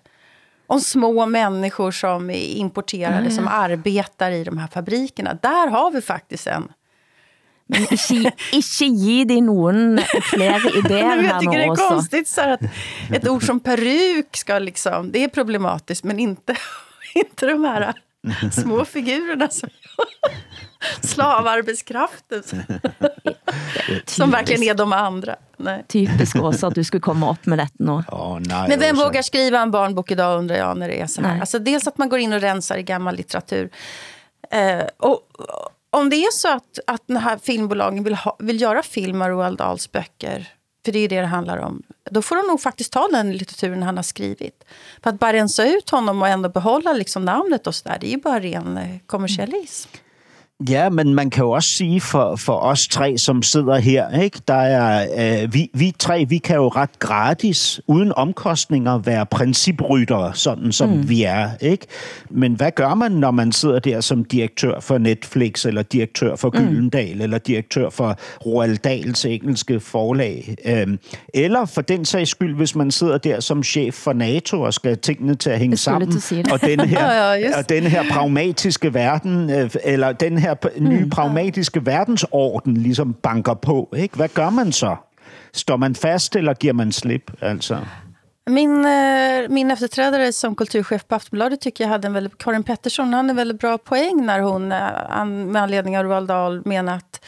[0.68, 3.32] Om små människor som är importerade, mm.
[3.32, 5.34] som arbetar i de här fabrikerna.
[5.42, 6.72] Där har vi faktiskt en...
[7.68, 11.90] Men ikke, ikke ge dig någon fler idéer här Jag tycker det också.
[11.90, 12.62] konstigt så att
[13.14, 16.56] ett ord som peruk ska liksom, det är problematiskt, men inte,
[17.16, 17.94] inte de här
[18.52, 19.70] små figurerna som
[21.02, 22.44] slavarbetskraften.
[24.06, 25.36] som verkligen är de andra.
[25.58, 25.86] Nej.
[25.88, 27.92] Typiskt också att du skulle komma upp med detta nu.
[27.92, 31.22] Oh, nej, Men vem vågar skriva en barnbok idag undrar jag när det är så
[31.22, 31.40] här.
[31.40, 33.70] Alltså, dels att man går in och rensar i gammal litteratur.
[34.52, 35.20] Eh, och
[35.90, 39.30] om det är så att, att den här filmbolagen vill, ha, vill göra film av
[39.30, 40.48] Roald Dahls böcker
[40.90, 41.84] för det är det det handlar om.
[42.12, 44.64] Då får de nog faktiskt ta den litteraturen han har skrivit.
[45.04, 48.08] För att bara rensa ut honom och ändå behålla liksom namnet och så där, det
[48.08, 49.90] är ju bara ren eh, kommersialism.
[49.94, 50.09] Mm.
[50.70, 54.40] Ja, men man kan jo også sige for, for os tre, som sidder her, ikke?
[54.48, 55.08] Der er,
[55.44, 60.90] øh, vi, vi tre, vi kan jo ret gratis, uden omkostninger, være principryttere, sådan som
[60.90, 61.10] mm.
[61.10, 61.50] vi er.
[61.62, 61.86] Ikke?
[62.30, 66.50] Men hvad gør man, når man sidder der som direktør for Netflix, eller direktør for
[66.50, 67.22] Gyldendal, mm.
[67.22, 70.56] eller direktør for Roald Dahls engelske forlag?
[70.66, 71.00] Øhm,
[71.34, 74.98] eller for den sags skyld, hvis man sidder der som chef for NATO og skal
[74.98, 76.14] tingene til at hænge sammen,
[76.52, 77.58] og den her, Ja, just.
[77.58, 81.10] og den her pragmatiske verden, øh, eller den her p- nye mm.
[81.10, 83.90] pragmatiske verdensorden ligesom banker på.
[83.96, 84.16] Ikke?
[84.16, 84.96] Hvad gør man så?
[85.54, 87.32] Står man fast, eller giver man slip?
[87.42, 87.78] Altså?
[88.48, 93.14] Min, eh, min efterträdare som kulturchef på Aftonbladet tycker jag hade en väldigt, Karin Pettersson
[93.14, 96.96] hade en väldigt bra poäng när hon eh, an, med anledning av Roald Dahl menar
[96.96, 97.26] att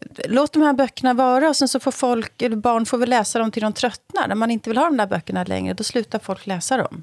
[0.00, 3.10] eh, låt de här böckerna vara och sen så får folk, eller barn får väl
[3.10, 4.28] läsa dem till de tröttnar.
[4.28, 7.02] När man inte vill ha de där böckerna längre, då slutar folk läsa dem.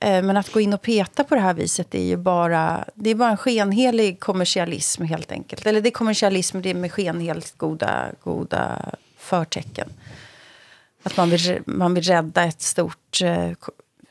[0.00, 3.14] Men att gå in och peta på det här viset är ju bara, det är
[3.14, 5.66] bara en skenhelig kommersialism helt enkelt.
[5.66, 9.92] Eller det är kommersialism det är med skenheligt goda, goda förtecken.
[11.02, 13.50] Att man vill, man vill rädda ett stort eh,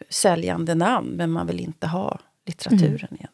[0.10, 3.32] säljande namn, men man vill inte ha litteraturen igen.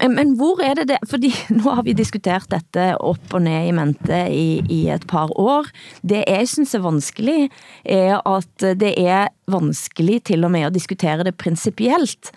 [0.00, 0.98] Men, men hvor er det det?
[1.08, 5.32] Fordi nu har vi diskuteret dette op og ned i mente i, i et par
[5.38, 5.70] år.
[6.02, 7.50] Det jeg synes er vanskelig,
[7.84, 12.32] er at det er vanskelig til og med at diskutere det principielt.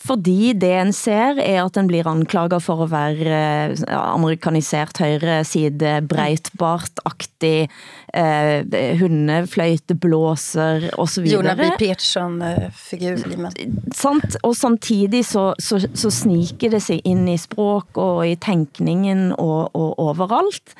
[0.00, 5.42] Fordi det en ser er at den blir anklaget for at være eh, amerikanisert højre
[5.44, 7.68] side, breitbart-aktig,
[8.16, 11.42] eh, hundefløjte, blåser og så videre.
[11.42, 11.76] Jonah B.
[11.82, 13.52] Peterson-figur man.
[13.92, 14.38] Sant?
[14.42, 19.68] Og samtidig så, så, så sniker det sig ind i språk og i tænkningen og,
[19.76, 20.74] og overalt.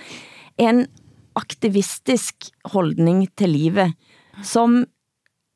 [0.56, 0.86] En
[1.36, 3.92] aktivistisk holdning til livet,
[4.42, 4.80] som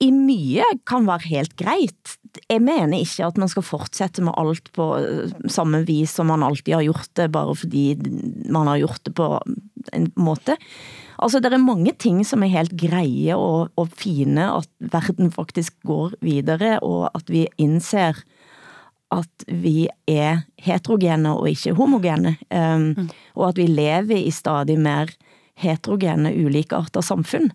[0.02, 2.16] i mye kan være helt greit.
[2.50, 6.42] Jeg mener ikke at man skal fortsætte med alt på øh, samme vis, som man
[6.42, 7.84] alltid har gjort det, bare fordi
[8.50, 9.28] man har gjort det på
[9.94, 10.56] en måte.
[11.22, 15.76] Altså, der er mange ting, som er helt greie og, og fine, at verden faktisk
[15.86, 18.18] går videre, og at vi indser
[19.14, 23.08] at vi er heterogene og ikke homogene, um, mm.
[23.38, 25.12] og at vi lever i stadig mer
[25.60, 27.52] heterogene, ulike arter samfund.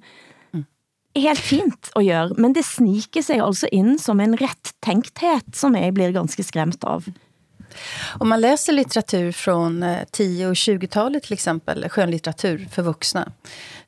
[1.16, 5.94] Helt fint at gøre, men det sniker sig altså ind som en rättänkthet som jeg
[5.94, 7.06] blir ganske skrämt av.
[8.20, 13.32] Om man läser litteratur från eh, 10 och 20-talet till exempel, skönlitteratur för vuxna,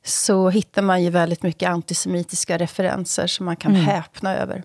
[0.04, 3.84] så hittar man ju väldigt mycket antisemitiska referenser som man kan Mm.
[3.84, 4.62] häpna över.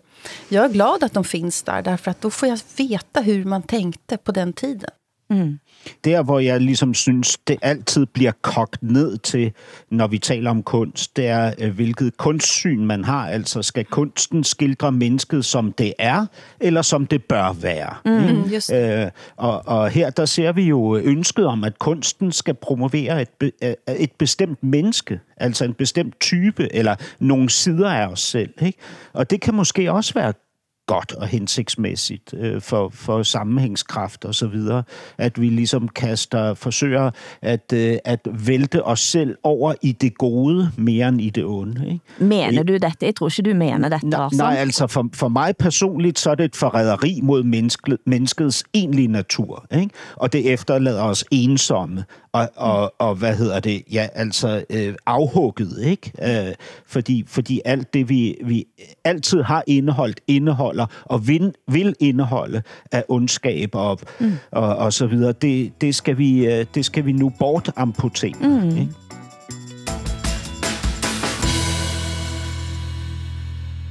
[0.50, 3.64] Jag är glad att de finns där, därför att då får jag veta hur man
[3.64, 4.90] tänkte på den tiden.
[5.30, 5.60] Mm.
[6.04, 9.52] Der, hvor jeg ligesom synes, det altid bliver kogt ned til,
[9.92, 13.28] når vi taler om kunst, det er, øh, hvilket kunstsyn man har.
[13.28, 16.26] Altså, skal kunsten skildre mennesket, som det er,
[16.60, 17.96] eller som det bør være?
[18.06, 22.54] Mm, just Øh, og, og her der ser vi jo ønsket om, at kunsten skal
[22.54, 28.08] promovere et, be, øh, et bestemt menneske, altså en bestemt type, eller nogle sider af
[28.08, 28.54] os selv.
[28.62, 28.78] Ikke?
[29.14, 30.34] Og det kan måske også være
[30.88, 34.84] godt og hensigtsmæssigt øh, for, for sammenhængskraft og så videre,
[35.18, 37.12] at vi ligesom kaster, forsøger
[37.42, 41.86] at, øh, at vælte os selv over i det gode mere end i det onde.
[41.88, 42.00] Ikke?
[42.20, 42.98] Mener du dette?
[43.02, 44.08] Jeg tror ikke, du mener dette.
[44.08, 48.64] Nej, nej, altså for, for mig personligt, så er det et forræderi mod menneske, menneskets
[48.74, 49.66] egentlige natur.
[49.76, 49.90] Ikke?
[50.16, 52.04] Og det efterlader os ensomme
[52.38, 56.12] og, og, og hvad hedder det, ja, altså øh, afhugget, ikke?
[56.22, 56.54] Øh,
[56.88, 58.66] fordi, fordi alt det, vi, vi
[59.04, 62.62] altid har indeholdt, indeholder og vil, vil indeholde
[62.92, 64.38] af ondskab og, mm.
[64.52, 68.34] og, og så videre, det, det, skal vi, øh, det skal vi nu bortamputere.
[68.42, 68.78] Mm.
[68.78, 68.94] Ikke?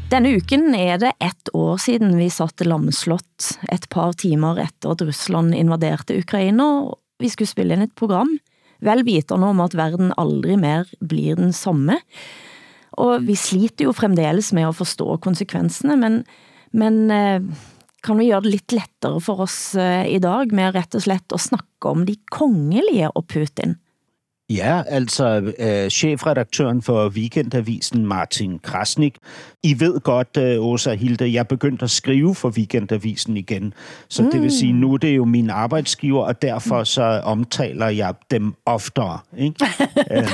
[0.07, 5.03] Denne uken er det ett år siden vi satt lamslått et par timer efter at
[5.03, 8.31] Russland invaderte Ukraina, og vi skulle spille ind et program,
[8.87, 11.99] vel vitende om at verden aldrig mer blir den samme.
[12.95, 16.21] Og vi sliter jo fremdeles med at forstå konsekvenserne, men,
[16.73, 17.43] men eh,
[18.07, 21.35] kan vi gøre det lidt lettere for oss eh, i dag med rett og slett
[21.35, 23.77] at snakke om de kongelige og Putin?
[24.51, 29.17] Ja, altså øh, chefredaktøren for Weekendavisen, Martin Krasnik.
[29.63, 33.75] I ved godt, øh, Åsa Hilde, jeg er begyndt at skrive for Weekendavisen igen.
[34.09, 34.31] Så mm.
[34.31, 38.55] det vil sige, nu er det jo min arbejdsgiver, og derfor så omtaler jeg dem
[38.67, 39.19] oftere.
[39.39, 39.65] Ikke?
[40.11, 40.29] øh,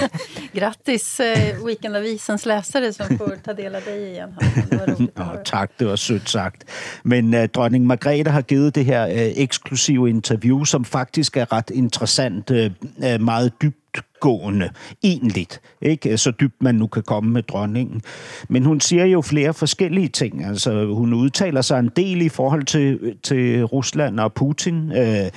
[0.59, 4.29] Grattis eh, Weekendavisens läsare som får ta del av dig igen.
[4.71, 5.43] Det var höra.
[5.45, 6.65] tak, det var sødt sagt.
[7.05, 11.71] Men uh, dronning Margrethe har givet det her uh, eksklusive interview, som faktisk er ret
[11.71, 14.71] interessant, uh, uh, meget dybt dybtgående,
[15.03, 15.61] egentligt.
[15.83, 16.19] Ikke?
[16.19, 18.03] Så dybt man nu kan komme med dronningen.
[18.49, 20.45] Men hun siger jo flere forskellige ting.
[20.45, 25.31] Altså, hun udtaler sig en del i forhold til, til Rusland og Putin, øh,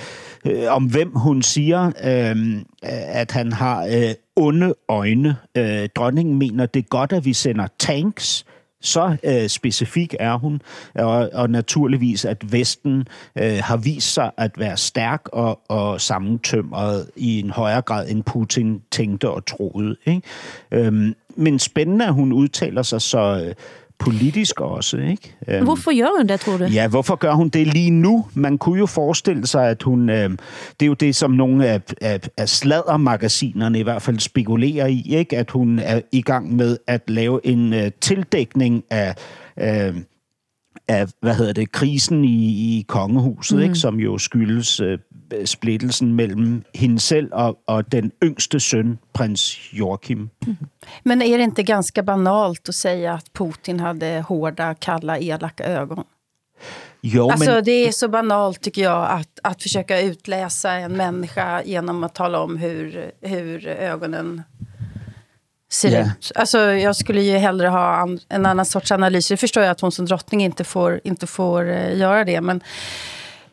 [0.44, 2.62] øh, om hvem hun siger, øh,
[3.08, 5.36] at han har øh, onde øjne.
[5.56, 8.44] Øh, dronningen mener, det er godt, at vi sender tanks,
[8.80, 10.62] så øh, specifik er hun,
[10.94, 13.08] og, og naturligvis, at Vesten
[13.38, 18.22] øh, har vist sig at være stærk og, og sammentømret i en højere grad, end
[18.22, 19.96] Putin tænkte og troede.
[20.06, 20.22] Ikke?
[20.70, 23.54] Øhm, men spændende, at hun udtaler sig så øh,
[23.98, 24.96] politisk også.
[24.96, 25.36] Ikke?
[25.48, 26.64] Øhm, hvorfor gør hun det, tror du?
[26.64, 28.26] Ja, hvorfor gør hun det lige nu?
[28.34, 30.10] Man kunne jo forestille sig, at hun...
[30.10, 30.30] Øh,
[30.80, 35.02] det er jo det, som nogle af, af, af sladdermagasinerne i hvert fald spekulerer i,
[35.06, 35.38] ikke?
[35.38, 39.14] at hun er i gang med at lave en øh, tildækning af...
[39.60, 39.94] Øh,
[40.88, 43.62] af, hvad hedder det, krisen i, i kongehuset, mm.
[43.62, 44.98] ikke, som jo skyldes øh,
[45.44, 50.30] splittelsen mellem hende selv og, og den yngste søn, prins Joachim.
[50.46, 50.56] Mm.
[51.04, 56.04] Men är det inte ganska banalt att säga att Putin hade hårda, kalla, elaka ögon?
[57.00, 57.64] Jo, alltså, men...
[57.64, 62.40] Det är så banalt tycker jag att, att försöka utläsa en människa genom att tala
[62.40, 64.42] om hur, hur ögonen
[65.68, 66.06] ser yeah.
[66.06, 66.32] ut.
[66.34, 69.28] Alltså, jag skulle ju hellre ha en annan sorts analys.
[69.28, 72.40] Det förstår jag att hon som drottning inte får, inte får uh, göra det.
[72.40, 72.56] Men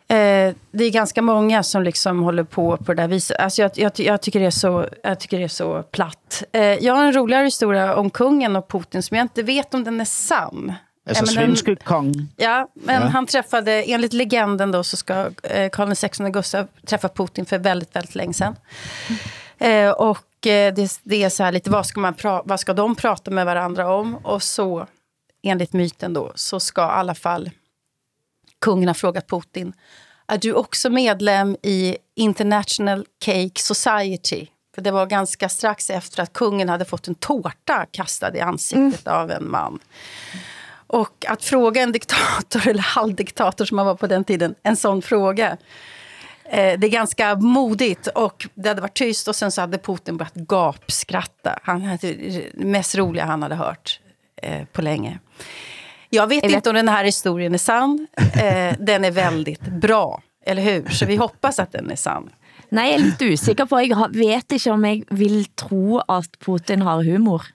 [0.08, 3.38] eh, det är ganska många som liksom håller på på det där viset.
[3.40, 6.44] Alltså, jag, jag, jag, tycker det är så, jag tycker det är så platt.
[6.52, 9.84] Eh, jag har en roligare historia om kungen och Putin som jag inte vet om
[9.84, 10.74] den är sann.
[11.10, 12.28] Alltså svenske kung.
[12.38, 13.08] Ja, men ja.
[13.08, 17.96] han träffade, enligt legenden då, så ska eh, Karl XVI Gustav träffa Putin för väldigt,
[17.96, 18.56] väldigt länge sedan.
[19.58, 20.18] Eh, och
[20.52, 23.46] det, det, är så här lite, vad ska, man pra, vad ska de prata med
[23.46, 24.16] varandra om?
[24.16, 24.88] Och så,
[25.44, 27.50] enligt myten då, så ska i alla fall
[28.62, 29.74] kungen ha frågat Putin,
[30.28, 34.48] är du också medlem i International Cake Society?
[34.76, 39.08] För det var ganska strax efter att kungen hade fått en tårta kastad i ansiktet
[39.08, 39.20] mm.
[39.20, 39.80] av en man.
[40.88, 45.02] Och att fråga en diktator, eller halvdiktator som man var på den tiden, en sån
[45.02, 45.58] fråga.
[46.54, 50.18] Eh, det är ganska modigt och det hade varit tyst och sen så hade Putin
[50.18, 51.60] börjat gapskratta.
[51.64, 54.00] Han hade det mest roliga han hade hört
[54.42, 55.20] eh, på länge.
[56.10, 58.08] Jag vet, inte om den här historien är sann.
[58.18, 60.90] Eh, den är väldigt bra, eller hur?
[60.90, 62.30] Så vi hoppas att den är sann.
[62.70, 63.80] Nej, jeg er lidt usikker på.
[63.86, 67.46] Jeg vet ikke om jeg vil tro at Putin har humor.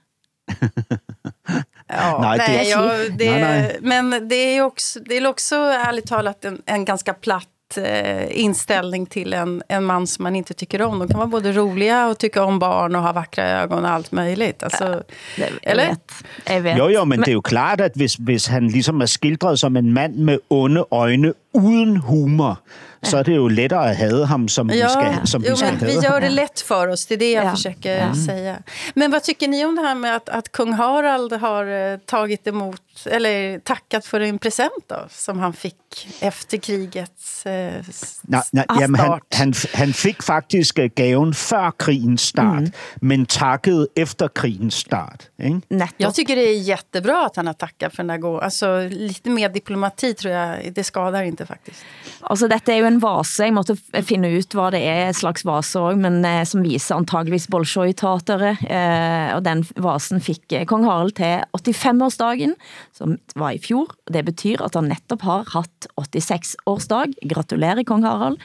[1.89, 2.83] ja, nej, nej, det, ja,
[3.19, 3.79] det, nej, nej.
[3.81, 9.07] Men det är också, det är också ärligt talat en, en ganska platt eh, inställning
[9.07, 10.99] till en, en man som man inte tycker om.
[10.99, 14.13] De kan vara både roliga och tycka om barn och ha vackra ögon och allt
[14.13, 14.63] möjligt.
[14.63, 15.03] Altså,
[15.37, 15.85] ja, eller?
[15.85, 16.13] Jeg vet.
[16.47, 16.79] Jeg vet.
[16.79, 19.59] Jo, jo, men, men det er jo klart, at hvis, hvis han ligesom er skildret
[19.59, 22.57] som en mand med onde øjne uden humor,
[23.03, 25.57] så är det ju lättare att hade ham som ja, vi ska, som jo, vi
[25.57, 27.51] ska Vi gör det lätt för oss, det är det jag ja.
[27.51, 28.15] försöker mm.
[28.15, 28.57] säga.
[28.95, 32.47] Men vad tycker ni om det här med att, att kung Harald har eh, tagit
[32.47, 35.77] emot, eller tackat för en present då, som han fick
[36.21, 37.85] efter krigets eh,
[38.23, 42.71] nej, nej, jamen, han, han, han fick faktiskt eh, gaven för krigens start, mm.
[43.01, 45.23] men tackade efter krigens start.
[45.43, 45.89] Inte?
[45.97, 48.45] Jag tycker det är jättebra att han har tackat för den här gåvan.
[48.45, 51.85] Alltså, lite mer diplomati tror jag, det skadar inte faktiskt.
[52.21, 55.79] Altså, dette er jo en vase, jeg måtte finne ut, hvad det er slags vase
[55.81, 61.15] også, men eh, som viser antageligvis Bolshoi-teateret, eh, og den vasen fik eh, kong Harald
[61.19, 62.57] til 85-årsdagen,
[62.99, 63.93] som var i fjor.
[64.11, 67.15] Det betyder, at han netop har haft 86-årsdag.
[67.31, 68.43] Gratulerer, kong Harald.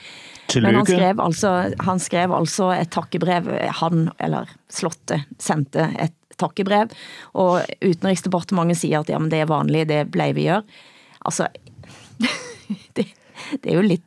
[0.52, 0.68] Tillykke.
[0.68, 1.54] Men han skrev, altså,
[1.88, 3.50] han skrev altså et takkebrev,
[3.82, 6.94] han, eller slottet, sendte et takkebrev,
[7.38, 10.64] og utenriksdepartementet siger, at ja, men det er vanligt, det blev vi gør.
[11.26, 11.48] Altså,
[12.96, 13.08] det,
[13.64, 14.04] det är ju lite,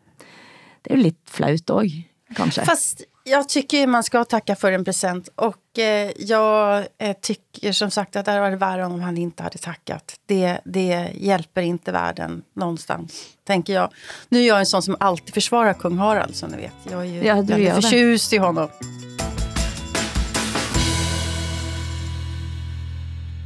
[0.83, 2.03] det är ju lite flaut också,
[2.37, 2.65] kanske.
[2.65, 5.29] Fast jag tycker man ska tacka för en present.
[5.35, 9.43] Och eh, jag eh, tycker som sagt att det hade varit värre om han inte
[9.43, 10.15] hade tackat.
[10.27, 13.93] Det, det hjälper inte världen någonstans, tänker jag.
[14.29, 16.73] Nu är jag en sån som alltid försvarar kung Harald, som ni vet.
[16.91, 18.69] Jag är ju ja, väldigt förtjust i honom.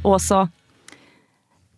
[0.03, 0.49] Åsa,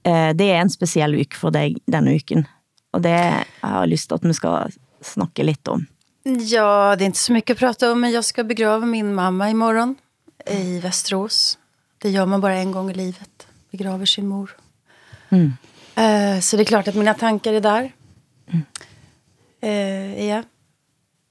[0.04, 2.48] eh, det är en speciell uke för dig denna uken.
[2.92, 5.86] Och det har lyst til at vi skal snakke lidt om.
[6.24, 9.50] Ja, det är inte så mycket att prata om, men jag ska begrava min mamma
[9.50, 9.96] imorgon
[10.46, 11.58] i Västerås.
[11.98, 14.58] Det gör man bara en gång i livet, begraver sin mor.
[15.30, 15.54] Mm.
[15.98, 17.92] Uh, så det är klart att mina tankar är där.
[18.48, 18.66] Mm.
[19.64, 20.44] Uh, ja.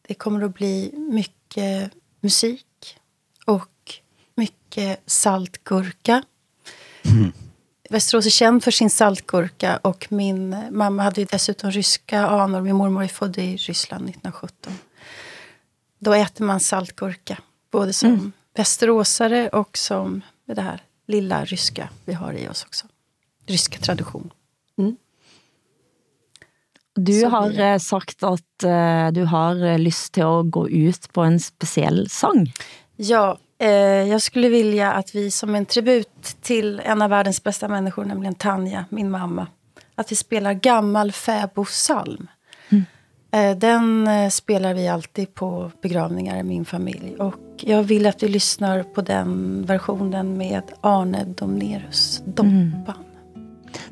[0.08, 2.98] Det kommer att bli mycket musik
[3.44, 3.94] och
[4.34, 6.22] mycket saltgurka.
[7.04, 7.32] Mm.
[7.92, 12.60] Västerås är känd för sin saltgurka och min mamma hade dessutom ryska anor.
[12.60, 14.72] Min mormor är född i Ryssland 1917.
[15.98, 17.38] Då äter man saltgurka
[17.70, 18.32] Både som mm.
[18.54, 22.86] västeråsare och som med det här lilla ryska vi har i oss också.
[23.46, 24.30] Ryska tradition.
[24.78, 24.96] Mm.
[26.94, 27.68] Du Så har det.
[27.68, 32.10] Eh, sagt att uh, du har eh, lust till att gå ut på en speciell
[32.10, 32.52] sång.
[32.96, 33.38] Ja, eh,
[34.08, 38.34] jag skulle vilja att vi som en tribut till en av världens bästa människor, nämligen
[38.34, 39.46] Tanja, min mamma,
[39.94, 42.28] att vi spelar gammal fäbodsalm.
[42.68, 42.84] Mm.
[43.32, 47.16] Eh, den eh, spelar vi alltid på begravningar i min familj.
[47.18, 52.76] Och jag vill att vi lyssnar på den versionen med Arne Domnerus, Dompan.
[52.86, 53.12] Mm.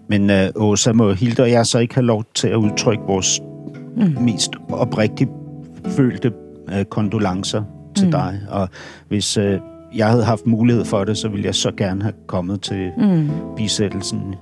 [0.06, 3.40] Men uh, Åsa, må Hilde og jeg så ikke have lov til at udtrykke vores
[3.96, 4.16] mm.
[4.20, 5.30] mest oprigtigt
[5.86, 6.32] følte
[6.72, 7.62] uh, kondolencer
[8.00, 8.12] til mm.
[8.12, 8.40] dig.
[8.48, 8.68] Og
[9.08, 9.44] hvis uh,
[9.94, 13.30] jeg havde haft mulighed for det, så ville jeg så gerne have kommet til mm.
[13.56, 14.34] bisættelsen.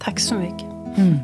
[0.00, 0.66] Tak så mycket.
[0.98, 1.18] Mm.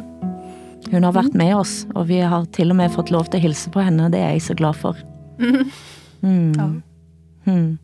[0.91, 3.41] Hun har været med os, og vi har til og med fått lov til at
[3.41, 4.05] hilse på henne.
[4.12, 4.97] Det er jeg så glad for.
[5.39, 5.70] Mm.
[6.20, 6.53] Mm.
[6.53, 6.66] Ja.
[7.53, 7.78] Mm.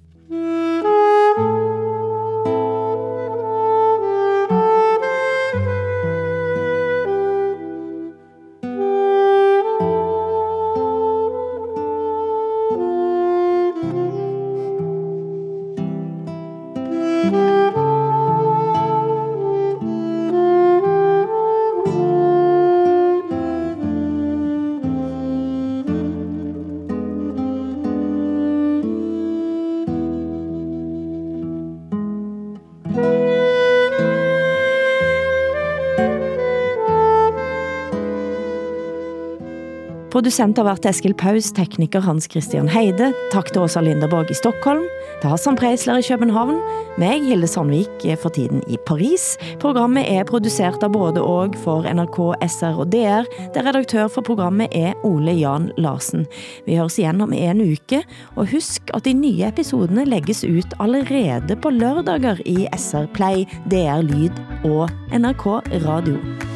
[40.17, 43.11] Producent har været Eskil Paus, tekniker Hans Christian Heide.
[43.33, 44.87] Tak til Åsa Linderborg i Stockholm.
[45.21, 46.57] til Hassan Preisler i København.
[46.99, 49.37] Meg, Hilde Sandvik, eh, for tiden i Paris.
[49.61, 53.29] Programmet er produceret av både og for NRK, SR og DR.
[53.55, 56.27] Der redaktør for programmet er Ole Jan Larsen.
[56.67, 58.03] Vi høres igen om en uke,
[58.37, 64.01] og husk at de nye episodene lægges ut allerede på lørdager i SR Play, DR
[64.01, 64.33] Lyd
[64.65, 65.47] og NRK
[65.85, 66.56] Radio.